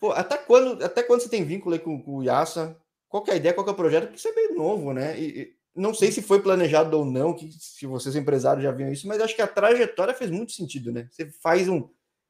Pô, 0.00 0.12
até 0.12 0.38
quando, 0.38 0.82
até 0.82 1.02
quando 1.02 1.20
você 1.20 1.28
tem 1.28 1.44
vínculo 1.44 1.74
aí 1.74 1.80
com, 1.80 2.02
com 2.02 2.16
o 2.16 2.22
Yassa? 2.22 2.80
Qual 3.10 3.22
é 3.28 3.32
a 3.32 3.36
ideia, 3.36 3.54
qual 3.54 3.66
é 3.66 3.70
o 3.72 3.74
projeto? 3.74 4.06
Porque 4.06 4.18
você 4.18 4.30
é 4.30 4.34
bem 4.34 4.54
novo, 4.54 4.94
né? 4.94 5.18
E, 5.20 5.40
e, 5.42 5.58
não 5.76 5.92
sei 5.92 6.10
se 6.10 6.22
foi 6.22 6.40
planejado 6.40 6.96
ou 6.98 7.04
não, 7.04 7.34
que, 7.34 7.50
se 7.52 7.86
vocês 7.86 8.16
empresários 8.16 8.64
já 8.64 8.72
viram 8.72 8.90
isso, 8.90 9.06
mas 9.06 9.20
acho 9.20 9.36
que 9.36 9.42
a 9.42 9.46
trajetória 9.46 10.14
fez 10.14 10.30
muito 10.30 10.52
sentido, 10.52 10.92
né? 10.92 11.06
Você 11.10 11.30
faz 11.42 11.68
um, 11.68 11.88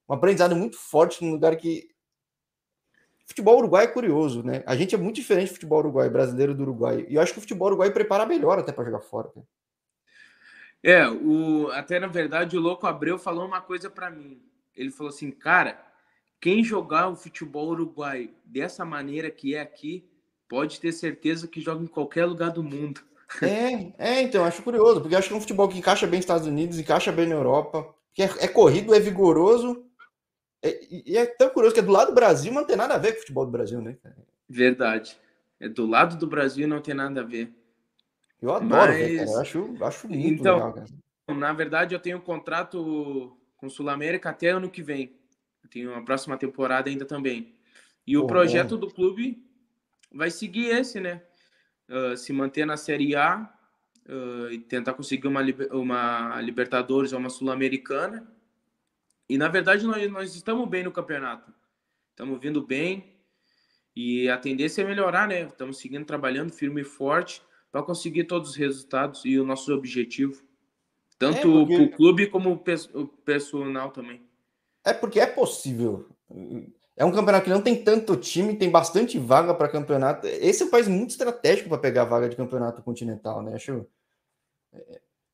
um 0.09 0.15
aprendizado 0.15 0.57
muito 0.57 0.77
forte 0.77 1.25
num 1.25 1.31
lugar 1.31 1.57
que 1.57 1.89
futebol 3.29 3.59
uruguai 3.59 3.85
é 3.85 3.89
curioso, 3.89 4.43
né? 4.43 4.63
A 4.67 4.75
gente 4.75 4.95
é 4.95 4.99
muito 4.99 5.17
diferente 5.17 5.51
do 5.51 5.55
futebol 5.55 5.81
uruguai, 5.81 6.09
brasileiro 6.09 6.55
do 6.55 6.63
Uruguai. 6.63 7.07
E 7.09 7.15
eu 7.15 7.21
acho 7.21 7.33
que 7.33 7.39
o 7.39 7.43
futebol 7.43 7.69
uruguai 7.69 7.91
prepara 7.91 8.25
melhor 8.25 8.59
até 8.59 8.73
para 8.73 8.85
jogar 8.85 9.01
fora. 9.01 9.31
Né? 9.37 9.43
É, 10.83 11.09
o, 11.09 11.69
até 11.73 12.01
na 12.01 12.07
verdade 12.07 12.57
o 12.57 12.61
Louco 12.61 12.87
Abreu 12.87 13.19
falou 13.19 13.47
uma 13.47 13.61
coisa 13.61 13.91
para 13.91 14.11
mim. 14.11 14.41
Ele 14.75 14.91
falou 14.91 15.11
assim, 15.11 15.31
cara, 15.31 15.79
quem 16.41 16.65
jogar 16.65 17.09
o 17.09 17.17
futebol 17.17 17.69
uruguai 17.69 18.31
dessa 18.45 18.85
maneira 18.85 19.31
que 19.31 19.55
é 19.55 19.61
aqui, 19.61 20.09
pode 20.49 20.81
ter 20.81 20.93
certeza 20.93 21.47
que 21.47 21.61
joga 21.61 21.83
em 21.83 21.89
qualquer 21.89 22.25
lugar 22.25 22.51
do 22.51 22.63
mundo. 22.63 23.03
É, 23.43 23.93
é 23.99 24.23
então, 24.23 24.45
acho 24.45 24.63
curioso, 24.63 25.01
porque 25.01 25.15
acho 25.15 25.29
que 25.29 25.35
é 25.35 25.37
um 25.37 25.41
futebol 25.41 25.69
que 25.69 25.79
encaixa 25.79 26.07
bem 26.07 26.19
nos 26.19 26.25
Estados 26.25 26.47
Unidos, 26.47 26.79
encaixa 26.79 27.13
bem 27.13 27.27
na 27.27 27.35
Europa, 27.35 27.95
que 28.15 28.23
é, 28.23 28.31
é 28.39 28.49
corrido, 28.49 28.95
é 28.95 29.01
vigoroso, 29.01 29.85
é, 30.63 30.81
e 30.91 31.17
é 31.17 31.27
tão 31.27 31.51
curioso 31.51 31.75
que 31.75 31.81
é 31.81 31.85
do 31.85 31.93
lado 31.93 32.09
do 32.09 32.15
Brasil, 32.15 32.53
não 32.53 32.65
tem 32.65 32.77
nada 32.77 32.95
a 32.95 32.99
ver 32.99 33.13
com 33.13 33.19
o 33.19 33.21
futebol 33.21 33.47
do 33.47 33.53
Brasil, 33.53 33.81
né? 33.81 33.97
Verdade. 34.49 35.17
É 35.61 35.69
do 35.69 35.87
lado 35.87 36.17
do 36.17 36.27
Brasil 36.27 36.67
não 36.67 36.81
tem 36.81 36.95
nada 36.95 37.21
a 37.21 37.25
ver. 37.25 37.53
Eu 38.41 38.53
adoro, 38.55 38.93
Mas... 38.93 38.97
ver, 38.97 39.27
Eu 39.27 39.41
acho, 39.41 39.85
acho 39.85 40.09
muito 40.09 40.41
então, 40.41 40.57
legal, 40.57 40.73
cara. 40.75 40.87
Na 41.37 41.53
verdade, 41.53 41.95
eu 41.95 42.01
tenho 42.01 42.17
um 42.19 42.23
contrato 42.23 43.37
com 43.57 43.67
o 43.67 43.71
Sul 43.71 43.89
América 43.91 44.31
até 44.31 44.49
ano 44.49 44.71
que 44.71 44.83
vem. 44.83 45.15
Eu 45.63 45.69
tenho 45.69 45.91
uma 45.93 46.05
próxima 46.05 46.37
temporada 46.37 46.89
ainda 46.89 47.05
também. 47.05 47.55
E 48.07 48.17
o 48.17 48.27
projeto 48.27 48.77
do 48.77 48.89
clube 48.89 49.45
vai 50.11 50.31
seguir 50.31 50.69
esse, 50.69 50.99
né? 50.99 51.23
Uh, 51.89 52.17
se 52.17 52.33
manter 52.33 52.65
na 52.65 52.77
Série 52.77 53.15
A 53.15 53.53
uh, 54.09 54.51
e 54.51 54.59
tentar 54.59 54.95
conseguir 54.95 55.27
uma, 55.27 55.43
uma 55.73 56.41
Libertadores 56.41 57.13
ou 57.13 57.19
uma 57.19 57.29
Sul-Americana 57.29 58.27
e 59.29 59.37
na 59.37 59.49
verdade 59.49 59.85
nós, 59.87 60.11
nós 60.11 60.35
estamos 60.35 60.69
bem 60.69 60.85
no 60.85 60.93
campeonato. 60.93 61.53
Estamos 62.11 62.41
vindo 62.41 62.67
bem. 62.67 63.17
E 63.95 64.29
a 64.29 64.39
tendência 64.39 64.83
é 64.83 64.85
melhorar, 64.85 65.27
né? 65.27 65.43
Estamos 65.43 65.79
seguindo 65.79 66.05
trabalhando 66.05 66.53
firme 66.53 66.83
e 66.83 66.85
forte 66.85 67.43
para 67.71 67.83
conseguir 67.83 68.25
todos 68.25 68.51
os 68.51 68.57
resultados 68.57 69.25
e 69.25 69.39
o 69.39 69.45
nosso 69.45 69.73
objetivo. 69.75 70.43
Tanto 71.19 71.39
é 71.39 71.43
porque... 71.43 71.77
o 71.77 71.91
clube 71.91 72.27
como 72.29 72.53
o 72.53 73.09
personal 73.25 73.91
também. 73.91 74.23
É 74.85 74.93
porque 74.93 75.19
é 75.19 75.27
possível. 75.27 76.09
É 76.97 77.05
um 77.05 77.13
campeonato 77.13 77.45
que 77.45 77.51
não 77.51 77.63
tem 77.63 77.83
tanto 77.83 78.17
time, 78.17 78.57
tem 78.57 78.71
bastante 78.71 79.19
vaga 79.19 79.53
para 79.53 79.69
campeonato. 79.69 80.27
Esse 80.27 80.63
é 80.63 80.67
um 80.67 80.71
país 80.71 80.87
muito 80.89 81.11
estratégico 81.11 81.69
para 81.69 81.79
pegar 81.79 82.05
vaga 82.05 82.29
de 82.29 82.37
campeonato 82.37 82.83
continental, 82.83 83.43
né? 83.43 83.55
Acho 83.55 83.87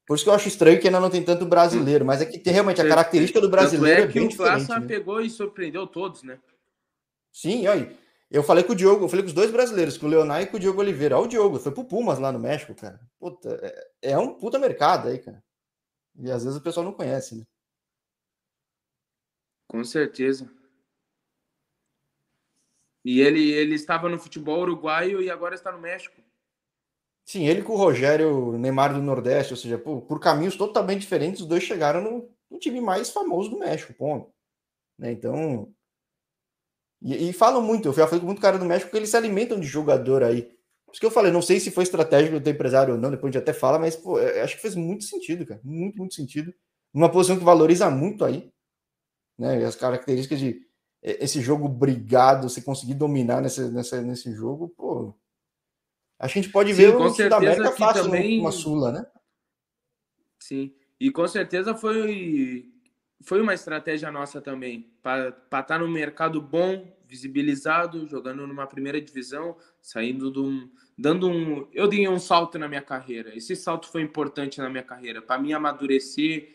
por 0.06 0.14
isso 0.14 0.24
que 0.24 0.30
eu 0.30 0.34
acho 0.34 0.48
estranho 0.48 0.80
que 0.80 0.86
ainda 0.86 1.00
não 1.00 1.10
tem 1.10 1.22
tanto 1.22 1.46
brasileiro, 1.46 2.04
mas 2.04 2.20
é 2.20 2.26
que 2.26 2.38
tem 2.38 2.52
realmente 2.52 2.80
a 2.80 2.88
característica 2.88 3.40
do 3.40 3.48
brasileiro 3.48 4.02
é, 4.02 4.04
é 4.04 4.06
que 4.06 4.20
bem 4.20 4.28
o 4.28 4.36
Praça 4.36 4.78
né? 4.78 4.86
pegou 4.86 5.20
e 5.20 5.30
surpreendeu 5.30 5.86
todos, 5.86 6.22
né? 6.22 6.38
Sim, 7.32 7.66
aí. 7.66 7.96
Eu 8.30 8.42
falei 8.42 8.64
com 8.64 8.72
o 8.72 8.76
Diogo, 8.76 9.04
eu 9.04 9.08
falei 9.08 9.22
com 9.22 9.28
os 9.28 9.34
dois 9.34 9.50
brasileiros, 9.50 9.96
com 9.96 10.06
o 10.06 10.08
Leonardo 10.08 10.44
e 10.44 10.50
com 10.50 10.56
o 10.56 10.60
Diogo 10.60 10.80
Oliveira. 10.80 11.16
Olha 11.16 11.24
o 11.24 11.28
Diogo, 11.28 11.58
foi 11.58 11.72
pro 11.72 11.84
Pumas 11.84 12.18
lá 12.18 12.32
no 12.32 12.38
México, 12.38 12.74
cara. 12.74 13.00
Puta, 13.18 13.48
é, 14.02 14.10
é 14.12 14.18
um 14.18 14.34
puta 14.34 14.58
mercado 14.58 15.08
aí, 15.08 15.18
cara. 15.18 15.42
E 16.16 16.30
às 16.30 16.44
vezes 16.44 16.58
o 16.58 16.62
pessoal 16.62 16.84
não 16.84 16.92
conhece, 16.92 17.36
né? 17.36 17.44
Com 19.68 19.82
certeza. 19.84 20.50
E 23.04 23.20
ele, 23.20 23.50
ele 23.52 23.74
estava 23.74 24.08
no 24.08 24.18
futebol 24.18 24.60
uruguaio 24.62 25.22
e 25.22 25.30
agora 25.30 25.54
está 25.54 25.70
no 25.70 25.78
México. 25.78 26.23
Sim, 27.26 27.46
ele 27.46 27.62
com 27.62 27.72
o 27.72 27.76
Rogério 27.76 28.58
Neymar 28.58 28.92
do 28.92 29.00
Nordeste, 29.00 29.54
ou 29.54 29.56
seja, 29.56 29.78
por, 29.78 30.02
por 30.02 30.20
caminhos 30.20 30.56
totalmente 30.56 31.00
diferentes, 31.00 31.40
os 31.40 31.46
dois 31.46 31.62
chegaram 31.62 32.02
no, 32.02 32.30
no, 32.50 32.58
time 32.58 32.80
mais 32.80 33.10
famoso 33.10 33.50
do 33.50 33.58
México, 33.58 33.94
ponto. 33.94 34.30
Né? 34.98 35.12
Então. 35.12 35.72
E, 37.00 37.30
e 37.30 37.32
falam 37.32 37.62
muito, 37.62 37.88
eu 37.88 37.92
já 37.92 38.06
falei 38.06 38.20
com 38.20 38.26
muito 38.26 38.42
cara 38.42 38.58
do 38.58 38.64
México 38.64 38.90
que 38.90 38.96
eles 38.96 39.08
se 39.08 39.16
alimentam 39.16 39.58
de 39.58 39.66
jogador 39.66 40.22
aí. 40.22 40.42
Por 40.86 40.92
isso 40.92 41.00
que 41.00 41.06
eu 41.06 41.10
falei, 41.10 41.32
não 41.32 41.42
sei 41.42 41.58
se 41.58 41.70
foi 41.70 41.82
estratégico 41.84 42.38
do 42.38 42.50
empresário 42.50 42.94
ou 42.94 43.00
não, 43.00 43.10
depois 43.10 43.30
a 43.30 43.38
gente 43.38 43.42
até 43.42 43.52
fala, 43.52 43.78
mas 43.78 43.96
pô, 43.96 44.18
acho 44.18 44.56
que 44.56 44.62
fez 44.62 44.74
muito 44.74 45.04
sentido, 45.04 45.46
cara. 45.46 45.60
Muito, 45.64 45.96
muito 45.98 46.14
sentido. 46.14 46.54
Uma 46.92 47.10
posição 47.10 47.38
que 47.38 47.44
valoriza 47.44 47.90
muito 47.90 48.24
aí. 48.24 48.52
Né? 49.38 49.62
E 49.62 49.64
as 49.64 49.76
características 49.76 50.38
de 50.38 50.62
esse 51.02 51.40
jogo 51.40 51.68
brigado, 51.68 52.48
você 52.48 52.62
conseguir 52.62 52.94
dominar 52.94 53.42
nesse, 53.42 53.70
nesse, 53.70 54.00
nesse 54.00 54.32
jogo, 54.32 54.70
pô, 54.70 55.14
a 56.18 56.26
gente 56.26 56.48
pode 56.48 56.72
ver 56.72 56.90
Sim, 56.90 56.96
o 56.96 57.10
Sul 57.10 57.34
América 57.34 57.72
fácil 57.72 58.04
também... 58.04 58.40
uma 58.40 58.52
Sula, 58.52 58.92
né? 58.92 59.06
Sim, 60.38 60.74
e 61.00 61.10
com 61.10 61.26
certeza 61.26 61.74
foi, 61.74 62.70
foi 63.22 63.40
uma 63.40 63.54
estratégia 63.54 64.10
nossa 64.12 64.40
também, 64.40 64.90
para 65.02 65.28
estar 65.28 65.62
tá 65.62 65.78
no 65.78 65.88
mercado 65.88 66.40
bom, 66.40 66.86
visibilizado, 67.06 68.06
jogando 68.06 68.46
numa 68.46 68.66
primeira 68.66 69.00
divisão, 69.00 69.56
saindo 69.80 70.30
de 70.30 70.38
um. 70.38 70.70
dando 70.98 71.28
um. 71.28 71.68
Eu 71.72 71.88
dei 71.88 72.08
um 72.08 72.18
salto 72.18 72.58
na 72.58 72.68
minha 72.68 72.82
carreira. 72.82 73.36
Esse 73.36 73.54
salto 73.54 73.88
foi 73.88 74.02
importante 74.02 74.58
na 74.58 74.68
minha 74.68 74.82
carreira, 74.82 75.22
para 75.22 75.40
mim 75.40 75.52
amadurecer 75.52 76.54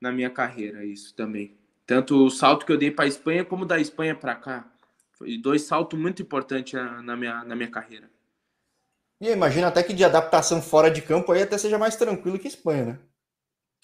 na 0.00 0.12
minha 0.12 0.30
carreira, 0.30 0.84
isso 0.84 1.14
também. 1.14 1.56
Tanto 1.86 2.24
o 2.24 2.30
salto 2.30 2.64
que 2.66 2.72
eu 2.72 2.76
dei 2.76 2.90
para 2.90 3.04
a 3.04 3.08
Espanha, 3.08 3.44
como 3.44 3.64
da 3.64 3.80
Espanha 3.80 4.14
para 4.14 4.34
cá. 4.34 4.70
Foi 5.12 5.36
dois 5.38 5.62
saltos 5.62 5.98
muito 5.98 6.22
importantes 6.22 6.74
na 7.02 7.16
minha, 7.16 7.42
na 7.44 7.56
minha 7.56 7.70
carreira. 7.70 8.08
E 9.20 9.30
imagina 9.30 9.68
até 9.68 9.82
que 9.82 9.92
de 9.92 10.04
adaptação 10.04 10.62
fora 10.62 10.90
de 10.90 11.02
campo 11.02 11.32
aí 11.32 11.42
até 11.42 11.58
seja 11.58 11.78
mais 11.78 11.96
tranquilo 11.96 12.38
que 12.38 12.46
Espanha, 12.46 12.84
né? 12.84 12.98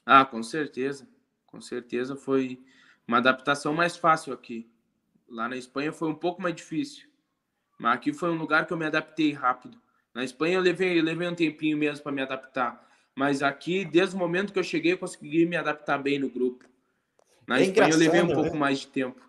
Ah, 0.07 0.25
com 0.25 0.43
certeza. 0.43 1.09
Com 1.47 1.61
certeza 1.61 2.15
foi 2.15 2.63
uma 3.07 3.19
adaptação 3.19 3.73
mais 3.75 3.97
fácil 3.97 4.33
aqui. 4.33 4.71
Lá 5.29 5.49
na 5.49 5.57
Espanha 5.57 5.93
foi 5.93 6.09
um 6.09 6.15
pouco 6.15 6.41
mais 6.41 6.55
difícil. 6.55 7.09
Mas 7.79 7.95
aqui 7.95 8.13
foi 8.13 8.31
um 8.31 8.39
lugar 8.39 8.67
que 8.67 8.73
eu 8.73 8.77
me 8.77 8.87
adaptei 8.87 9.33
rápido. 9.33 9.79
Na 10.15 10.23
Espanha 10.23 10.57
eu 10.57 10.61
levei, 10.61 10.99
eu 10.99 11.03
levei 11.03 11.27
um 11.27 11.35
tempinho 11.35 11.77
mesmo 11.77 12.03
para 12.03 12.13
me 12.13 12.23
adaptar. 12.23 12.85
Mas 13.17 13.43
aqui, 13.43 13.85
desde 13.85 14.15
o 14.15 14.19
momento 14.19 14.53
que 14.53 14.59
eu 14.59 14.65
cheguei, 14.65 14.93
eu 14.93 14.99
consegui 14.99 15.47
me 15.47 15.57
adaptar 15.57 15.99
bem 15.99 16.19
no 16.19 16.29
grupo. 16.29 16.65
Na 17.47 17.59
é 17.59 17.63
Espanha 17.63 17.91
eu 17.91 17.99
levei 17.99 18.23
um 18.23 18.33
pouco 18.33 18.53
né? 18.53 18.59
mais 18.59 18.81
de 18.81 18.89
tempo. 18.89 19.21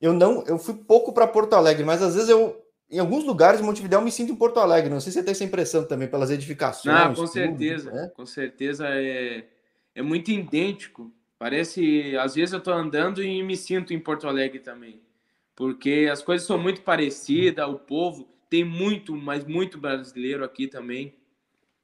Eu 0.00 0.12
não, 0.12 0.44
eu 0.46 0.58
fui 0.58 0.74
pouco 0.74 1.12
para 1.12 1.26
Porto 1.26 1.54
Alegre, 1.54 1.84
mas 1.84 2.02
às 2.02 2.14
vezes 2.14 2.28
eu, 2.28 2.63
em 2.90 2.98
alguns 2.98 3.24
lugares, 3.24 3.60
Montevideo, 3.60 3.96
eu 3.96 4.02
me 4.02 4.12
sinto 4.12 4.32
em 4.32 4.36
Porto 4.36 4.60
Alegre. 4.60 4.90
Não 4.90 5.00
sei 5.00 5.10
se 5.10 5.18
você 5.18 5.24
tem 5.24 5.32
essa 5.32 5.44
impressão 5.44 5.86
também 5.86 6.08
pelas 6.08 6.30
edificações. 6.30 6.94
Ah, 6.94 7.08
com 7.08 7.14
tudo, 7.14 7.28
certeza, 7.28 7.90
né? 7.90 8.12
com 8.14 8.26
certeza 8.26 8.86
é, 8.88 9.46
é 9.94 10.02
muito 10.02 10.30
idêntico. 10.30 11.12
Parece, 11.38 12.16
às 12.16 12.34
vezes 12.34 12.52
eu 12.52 12.58
estou 12.58 12.72
andando 12.72 13.22
e 13.22 13.42
me 13.42 13.56
sinto 13.56 13.92
em 13.92 13.98
Porto 13.98 14.28
Alegre 14.28 14.60
também, 14.60 15.00
porque 15.56 16.08
as 16.10 16.22
coisas 16.22 16.46
são 16.46 16.58
muito 16.58 16.82
parecidas. 16.82 17.68
O 17.68 17.78
povo 17.78 18.28
tem 18.48 18.64
muito, 18.64 19.16
mas 19.16 19.44
muito 19.44 19.78
brasileiro 19.78 20.44
aqui 20.44 20.68
também. 20.68 21.14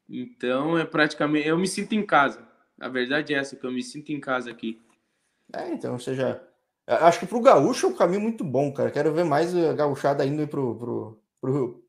Então 0.09 0.79
é 0.79 0.85
praticamente, 0.85 1.49
eu 1.49 1.59
me 1.59 1.67
sinto 1.67 1.95
em 1.95 2.05
casa. 2.05 2.47
A 2.79 2.89
verdade 2.89 3.35
é 3.35 3.39
essa 3.39 3.57
que 3.57 3.65
eu 3.65 3.73
me 3.73 3.83
sinto 3.83 4.11
em 4.11 4.21
casa 4.21 4.51
aqui. 4.51 4.81
É, 5.53 5.73
então, 5.73 5.95
ou 5.95 5.99
seja, 5.99 6.43
acho 6.97 7.21
que 7.21 7.27
para 7.27 7.39
o 7.39 7.43
gaúcho 7.43 7.87
é 7.87 7.89
um 7.89 7.95
caminho 7.95 8.21
muito 8.21 8.45
bom, 8.45 8.73
cara. 8.73 8.91
Quero 8.91 9.13
ver 9.13 9.25
mais 9.25 9.55
a 9.57 9.73
gauchada 9.73 10.25
indo 10.25 10.47
para 10.49 10.61
o 10.61 10.75
pro, 10.75 11.23
pro 11.41 11.85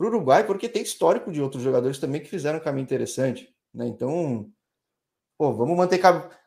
Uruguai, 0.00 0.46
porque 0.46 0.68
tem 0.68 0.82
histórico 0.82 1.30
de 1.30 1.42
outros 1.42 1.62
jogadores 1.62 1.98
também 1.98 2.20
que 2.20 2.28
fizeram 2.28 2.58
um 2.58 2.62
caminho 2.62 2.84
interessante, 2.84 3.54
né? 3.72 3.86
Então, 3.86 4.50
pô, 5.36 5.52
vamos 5.52 5.76
manter, 5.76 6.00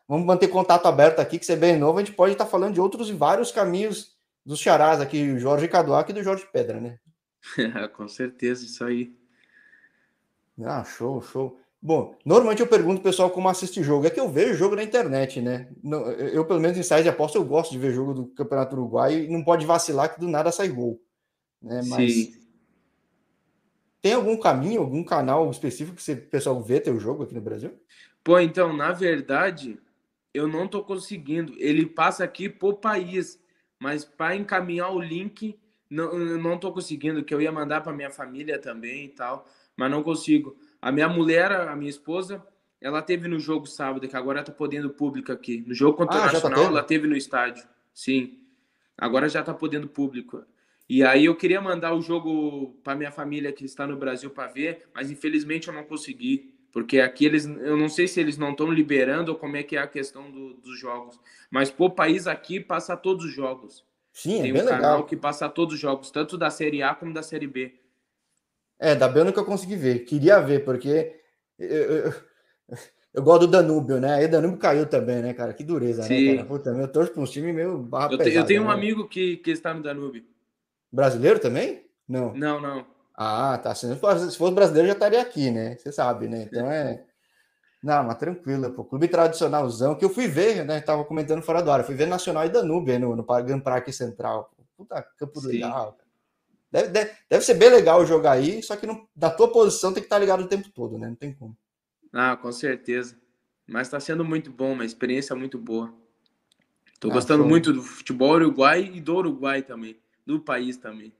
vamos 0.08 0.26
manter 0.26 0.48
contato 0.48 0.86
aberto 0.86 1.20
aqui, 1.20 1.38
que 1.38 1.46
você 1.46 1.52
é 1.52 1.56
bem 1.56 1.76
novo, 1.76 1.98
a 1.98 2.04
gente 2.04 2.16
pode 2.16 2.32
estar 2.32 2.44
tá 2.44 2.50
falando 2.50 2.74
de 2.74 2.80
outros 2.80 3.08
e 3.08 3.12
vários 3.12 3.52
caminhos 3.52 4.16
dos 4.44 4.58
charás 4.58 5.00
aqui, 5.00 5.30
o 5.30 5.38
Jorge 5.38 5.68
Caduac 5.68 6.10
e 6.10 6.14
do 6.14 6.22
Jorge 6.22 6.46
Pedra, 6.52 6.80
né? 6.80 6.98
Com 7.94 8.08
certeza, 8.08 8.64
isso 8.64 8.84
aí. 8.84 9.16
Ah, 10.62 10.84
show, 10.84 11.20
show. 11.22 11.60
Bom, 11.86 12.16
normalmente 12.24 12.62
eu 12.62 12.66
pergunto 12.66 13.02
pro 13.02 13.10
pessoal 13.10 13.28
como 13.28 13.46
assiste 13.46 13.82
jogo. 13.82 14.06
É 14.06 14.10
que 14.10 14.18
eu 14.18 14.26
vejo 14.26 14.54
jogo 14.54 14.74
na 14.74 14.82
internet, 14.82 15.42
né? 15.42 15.68
Eu, 16.32 16.46
pelo 16.46 16.58
menos 16.58 16.78
em 16.78 16.82
sites 16.82 17.02
de 17.02 17.10
aposta, 17.10 17.36
eu 17.36 17.44
gosto 17.44 17.72
de 17.72 17.78
ver 17.78 17.92
jogo 17.92 18.14
do 18.14 18.26
Campeonato 18.28 18.74
Uruguai 18.74 19.24
e 19.24 19.28
não 19.28 19.44
pode 19.44 19.66
vacilar 19.66 20.14
que 20.14 20.18
do 20.18 20.26
nada 20.26 20.50
sai 20.50 20.70
gol. 20.70 20.98
Né? 21.60 21.82
Mas 21.86 22.12
Sim. 22.14 22.34
tem 24.00 24.14
algum 24.14 24.34
caminho, 24.40 24.80
algum 24.80 25.04
canal 25.04 25.50
específico 25.50 25.98
que 25.98 26.12
o 26.12 26.30
pessoal 26.30 26.62
vê 26.62 26.80
teu 26.80 26.98
jogo 26.98 27.24
aqui 27.24 27.34
no 27.34 27.42
Brasil? 27.42 27.78
Pô, 28.24 28.38
então, 28.38 28.74
na 28.74 28.90
verdade, 28.90 29.78
eu 30.32 30.48
não 30.48 30.66
tô 30.66 30.82
conseguindo. 30.82 31.52
Ele 31.58 31.84
passa 31.84 32.24
aqui 32.24 32.48
por 32.48 32.76
país, 32.76 33.38
mas 33.78 34.06
para 34.06 34.34
encaminhar 34.34 34.90
o 34.90 34.98
link, 34.98 35.60
não, 35.90 36.18
não 36.18 36.58
tô 36.58 36.72
conseguindo, 36.72 37.22
que 37.22 37.34
eu 37.34 37.42
ia 37.42 37.52
mandar 37.52 37.82
para 37.82 37.92
minha 37.92 38.10
família 38.10 38.58
também 38.58 39.04
e 39.04 39.08
tal 39.10 39.44
mas 39.76 39.90
não 39.90 40.02
consigo. 40.02 40.56
A 40.84 40.92
minha 40.92 41.08
mulher, 41.08 41.50
a 41.50 41.74
minha 41.74 41.88
esposa, 41.88 42.46
ela 42.78 43.00
teve 43.00 43.26
no 43.26 43.40
jogo 43.40 43.64
sábado, 43.64 44.06
que 44.06 44.14
agora 44.14 44.42
tá 44.42 44.52
podendo 44.52 44.90
público 44.90 45.32
aqui. 45.32 45.64
No 45.66 45.72
jogo 45.72 45.96
contra 45.96 46.16
ah, 46.16 46.18
o 46.18 46.26
tá 46.26 46.32
Nacional, 46.34 46.64
tá 46.64 46.66
ela 46.66 46.82
teve 46.82 47.06
no 47.06 47.16
estádio. 47.16 47.66
Sim. 47.94 48.38
Agora 48.94 49.26
já 49.26 49.42
tá 49.42 49.54
podendo 49.54 49.88
público. 49.88 50.44
E 50.86 51.02
aí 51.02 51.24
eu 51.24 51.34
queria 51.34 51.58
mandar 51.58 51.94
o 51.94 52.02
jogo 52.02 52.78
para 52.84 52.94
minha 52.94 53.10
família 53.10 53.50
que 53.50 53.64
está 53.64 53.86
no 53.86 53.96
Brasil 53.96 54.28
para 54.28 54.52
ver, 54.52 54.86
mas 54.94 55.10
infelizmente 55.10 55.68
eu 55.68 55.72
não 55.72 55.84
consegui, 55.84 56.54
porque 56.70 57.00
aqui 57.00 57.24
eles, 57.24 57.46
eu 57.46 57.78
não 57.78 57.88
sei 57.88 58.06
se 58.06 58.20
eles 58.20 58.36
não 58.36 58.50
estão 58.50 58.70
liberando 58.70 59.32
ou 59.32 59.38
como 59.38 59.56
é 59.56 59.62
que 59.62 59.78
é 59.78 59.80
a 59.80 59.86
questão 59.86 60.30
do, 60.30 60.52
dos 60.52 60.78
jogos. 60.78 61.18
Mas 61.50 61.70
por 61.70 61.92
país 61.92 62.26
aqui 62.26 62.60
passa 62.60 62.94
todos 62.94 63.24
os 63.24 63.32
jogos. 63.32 63.86
Sim, 64.12 64.40
é 64.40 64.42
Tem 64.42 64.50
é 64.50 64.52
bem 64.52 64.62
um 64.64 64.66
canal 64.66 64.90
legal. 64.96 65.06
que 65.06 65.16
passa 65.16 65.48
todos 65.48 65.76
os 65.76 65.80
jogos, 65.80 66.10
tanto 66.10 66.36
da 66.36 66.50
Série 66.50 66.82
A 66.82 66.94
como 66.94 67.14
da 67.14 67.22
Série 67.22 67.46
B. 67.46 67.72
É, 68.78 68.94
da 68.94 69.08
B 69.08 69.20
eu 69.20 69.24
nunca 69.24 69.44
consegui 69.44 69.76
ver. 69.76 70.00
Queria 70.00 70.40
ver, 70.40 70.64
porque 70.64 71.20
eu, 71.58 71.68
eu, 71.68 72.14
eu 73.14 73.22
gosto 73.22 73.46
do 73.46 73.52
Danúbio, 73.52 74.00
né? 74.00 74.14
Aí 74.14 74.24
o 74.26 74.30
Danúbio 74.30 74.58
caiu 74.58 74.86
também, 74.86 75.22
né, 75.22 75.32
cara? 75.32 75.54
Que 75.54 75.62
dureza, 75.62 76.02
né, 76.02 76.08
Sim. 76.08 76.28
né, 76.28 76.36
cara? 76.36 76.48
Puta, 76.48 76.70
eu 76.70 76.88
torço 76.88 77.12
para 77.12 77.22
um 77.22 77.26
time 77.26 77.52
meio 77.52 77.78
barra 77.78 78.12
eu, 78.12 78.18
pesada, 78.18 78.40
eu 78.40 78.46
tenho 78.46 78.62
né? 78.62 78.68
um 78.68 78.70
amigo 78.70 79.08
que, 79.08 79.36
que 79.38 79.50
está 79.50 79.72
no 79.72 79.82
Danúbio. 79.82 80.24
Brasileiro 80.90 81.38
também? 81.38 81.84
Não. 82.08 82.34
Não, 82.34 82.60
não. 82.60 82.86
Ah, 83.16 83.58
tá. 83.58 83.74
Se 83.74 83.94
fosse, 83.96 84.32
se 84.32 84.36
fosse 84.36 84.54
brasileiro, 84.54 84.88
já 84.88 84.94
estaria 84.94 85.22
aqui, 85.22 85.50
né? 85.50 85.76
Você 85.76 85.92
sabe, 85.92 86.28
né? 86.28 86.42
Então 86.42 86.70
é. 86.70 87.04
Não, 87.82 88.02
mas 88.02 88.18
tranquilo, 88.18 88.72
pô. 88.72 88.84
Clube 88.84 89.08
tradicionalzão 89.08 89.94
que 89.94 90.04
eu 90.04 90.08
fui 90.08 90.26
ver, 90.26 90.64
né? 90.64 90.80
Tava 90.80 91.04
comentando 91.04 91.42
fora 91.42 91.62
do 91.62 91.70
ar. 91.70 91.80
Eu 91.80 91.86
fui 91.86 91.94
ver 91.94 92.06
Nacional 92.06 92.46
e 92.46 92.48
Danúbio 92.48 92.98
no, 92.98 93.14
no 93.14 93.24
Parque 93.62 93.92
Central. 93.92 94.50
Puta, 94.76 95.06
campo 95.18 95.40
Sim. 95.40 95.48
legal. 95.48 95.96
Deve, 96.74 96.88
deve, 96.88 97.12
deve, 97.30 97.44
ser 97.44 97.54
bem 97.54 97.70
legal 97.70 98.04
jogar 98.04 98.32
aí, 98.32 98.60
só 98.60 98.74
que 98.74 98.84
não, 98.84 99.06
da 99.14 99.30
tua 99.30 99.46
posição 99.52 99.92
tem 99.92 100.02
que 100.02 100.06
estar 100.06 100.18
ligado 100.18 100.42
o 100.42 100.48
tempo 100.48 100.68
todo, 100.70 100.98
né? 100.98 101.06
Não 101.06 101.14
tem 101.14 101.32
como. 101.32 101.56
Ah, 102.12 102.36
com 102.36 102.50
certeza. 102.50 103.16
Mas 103.64 103.86
está 103.86 104.00
sendo 104.00 104.24
muito 104.24 104.50
bom, 104.50 104.72
uma 104.72 104.84
experiência 104.84 105.36
muito 105.36 105.56
boa. 105.56 105.94
Estou 106.92 107.12
ah, 107.12 107.14
gostando 107.14 107.44
show. 107.44 107.48
muito 107.48 107.72
do 107.72 107.80
futebol 107.80 108.32
uruguai 108.32 108.90
e 108.92 109.00
do 109.00 109.14
Uruguai 109.14 109.62
também, 109.62 109.96
do 110.26 110.40
país 110.40 110.76
também. 110.76 111.12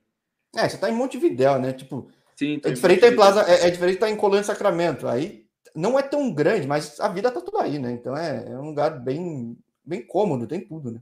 É, 0.56 0.68
você 0.68 0.74
está 0.74 0.90
em 0.90 0.94
Montevidéu, 0.94 1.60
né? 1.60 1.72
Tipo, 1.72 2.10
Sim, 2.34 2.60
é 2.64 2.72
diferente 2.72 3.06
em 3.06 3.14
Plaza, 3.14 3.42
é, 3.42 3.68
é, 3.68 3.70
diferente 3.70 3.94
estar 3.94 4.10
em 4.10 4.16
Colônia 4.16 4.42
Sacramento. 4.42 5.06
Aí 5.06 5.46
não 5.72 5.96
é 5.96 6.02
tão 6.02 6.34
grande, 6.34 6.66
mas 6.66 6.98
a 6.98 7.06
vida 7.06 7.30
tá 7.30 7.40
tudo 7.40 7.58
aí, 7.58 7.78
né? 7.78 7.92
Então 7.92 8.16
é, 8.16 8.44
é 8.50 8.58
um 8.58 8.70
lugar 8.70 8.90
bem, 8.98 9.56
bem 9.84 10.04
cômodo, 10.04 10.48
tem 10.48 10.60
tudo, 10.60 10.90
né? 10.90 11.00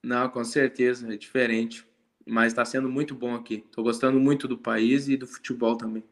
Não, 0.00 0.28
com 0.28 0.44
certeza, 0.44 1.12
é 1.12 1.16
diferente 1.16 1.84
mas 2.26 2.48
está 2.52 2.64
sendo 2.64 2.88
muito 2.88 3.14
bom 3.14 3.34
aqui. 3.34 3.64
Estou 3.66 3.84
gostando 3.84 4.18
muito 4.18 4.48
do 4.48 4.58
país 4.58 5.08
e 5.08 5.16
do 5.16 5.26
futebol 5.26 5.76
também. 5.76 6.04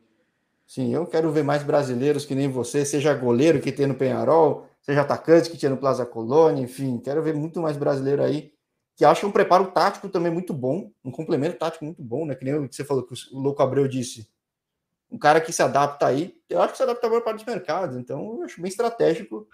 Sim, 0.66 0.94
eu 0.94 1.06
quero 1.06 1.30
ver 1.30 1.42
mais 1.42 1.62
brasileiros 1.62 2.24
que 2.24 2.34
nem 2.34 2.48
você, 2.48 2.84
seja 2.84 3.12
goleiro 3.14 3.60
que 3.60 3.70
tem 3.70 3.86
no 3.86 3.94
Penharol, 3.94 4.68
seja 4.80 5.02
atacante 5.02 5.50
que 5.50 5.58
tinha 5.58 5.70
no 5.70 5.76
Plaza 5.76 6.06
Colônia, 6.06 6.62
enfim, 6.62 6.98
quero 6.98 7.22
ver 7.22 7.34
muito 7.34 7.60
mais 7.60 7.76
brasileiro 7.76 8.22
aí 8.22 8.54
que 8.96 9.04
acha 9.04 9.26
um 9.26 9.32
preparo 9.32 9.72
tático 9.72 10.08
também 10.08 10.32
muito 10.32 10.54
bom, 10.54 10.90
um 11.04 11.10
complemento 11.10 11.58
tático 11.58 11.84
muito 11.84 12.02
bom, 12.02 12.24
né? 12.24 12.34
Que 12.34 12.44
nem 12.44 12.54
o 12.54 12.68
que 12.68 12.76
você 12.76 12.84
falou 12.84 13.04
que 13.04 13.14
o 13.32 13.38
Louco 13.38 13.62
Abreu 13.62 13.88
disse. 13.88 14.28
Um 15.10 15.18
cara 15.18 15.40
que 15.40 15.52
se 15.52 15.62
adapta 15.62 16.06
aí, 16.06 16.36
eu 16.48 16.62
acho 16.62 16.72
que 16.72 16.76
se 16.76 16.82
adapta 16.82 17.06
a 17.06 17.10
maior 17.10 17.22
parte 17.22 17.44
dos 17.44 17.46
mercados, 17.46 17.96
então 17.96 18.36
eu 18.38 18.42
acho 18.42 18.60
bem 18.60 18.68
estratégico. 18.68 19.48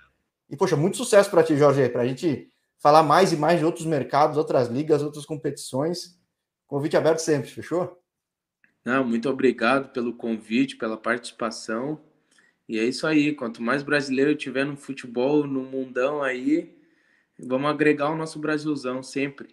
E, 0.49 0.57
poxa, 0.57 0.77
muito 0.77 0.96
sucesso 0.96 1.31
para 1.31 1.42
ti, 1.42 1.57
Jorge, 1.57 1.88
para 1.88 2.03
a 2.03 2.07
gente 2.07 2.49
falar 2.79 3.03
mais 3.03 3.33
e 3.33 3.37
mais 3.37 3.59
de 3.59 3.64
outros 3.64 3.87
mercados, 3.87 4.37
outras 4.37 4.68
ligas, 4.68 5.03
outras 5.03 5.25
competições. 5.25 6.18
Convite 6.71 6.97
aberto 6.97 7.19
sempre, 7.19 7.51
fechou? 7.51 8.01
Não, 8.85 9.03
muito 9.03 9.29
obrigado 9.29 9.89
pelo 9.89 10.15
convite, 10.15 10.77
pela 10.77 10.97
participação. 10.97 12.01
E 12.69 12.79
é 12.79 12.85
isso 12.85 13.09
aí. 13.09 13.35
Quanto 13.35 13.61
mais 13.61 13.83
brasileiro 13.83 14.37
tiver 14.37 14.65
no 14.65 14.77
futebol, 14.77 15.45
no 15.45 15.65
mundão 15.65 16.23
aí, 16.23 16.79
vamos 17.37 17.69
agregar 17.69 18.13
o 18.13 18.17
nosso 18.17 18.39
Brasilzão 18.39 19.03
sempre. 19.03 19.49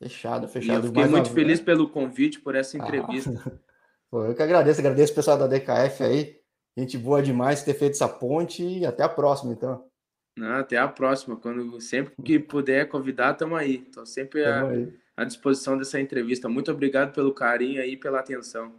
Fechado, 0.00 0.48
fechado. 0.48 0.80
E 0.80 0.88
eu 0.88 0.88
fiquei 0.88 1.06
muito 1.06 1.30
feliz 1.30 1.60
pelo 1.60 1.88
convite, 1.88 2.40
por 2.40 2.56
essa 2.56 2.76
entrevista. 2.76 3.40
Ah. 3.46 3.52
Pô, 4.10 4.24
eu 4.24 4.34
que 4.34 4.42
agradeço, 4.42 4.80
agradeço 4.80 5.12
o 5.12 5.14
pessoal 5.14 5.38
da 5.38 5.46
DKF 5.46 6.02
aí. 6.02 6.40
Gente 6.76 6.98
boa 6.98 7.22
demais 7.22 7.62
ter 7.62 7.74
feito 7.74 7.92
essa 7.92 8.08
ponte 8.08 8.64
e 8.64 8.84
até 8.84 9.04
a 9.04 9.08
próxima, 9.08 9.52
então. 9.52 9.86
Não, 10.36 10.56
até 10.56 10.76
a 10.76 10.88
próxima. 10.88 11.36
Quando 11.36 11.80
sempre 11.80 12.12
que 12.24 12.40
puder 12.40 12.88
convidar, 12.88 13.30
estamos 13.30 13.56
aí. 13.56 13.84
Estou 13.86 14.04
sempre 14.04 14.44
a, 14.44 14.66
aí 14.66 14.92
à 15.16 15.24
disposição 15.24 15.76
dessa 15.76 16.00
entrevista. 16.00 16.48
Muito 16.48 16.70
obrigado 16.70 17.12
pelo 17.12 17.34
carinho 17.34 17.82
e 17.82 17.96
pela 17.96 18.20
atenção. 18.20 18.72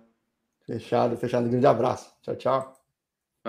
Fechado, 0.65 1.17
fechado. 1.17 1.45
Um 1.47 1.49
grande 1.49 1.67
abraço. 1.67 2.13
Tchau, 2.21 2.35
tchau. 2.35 2.82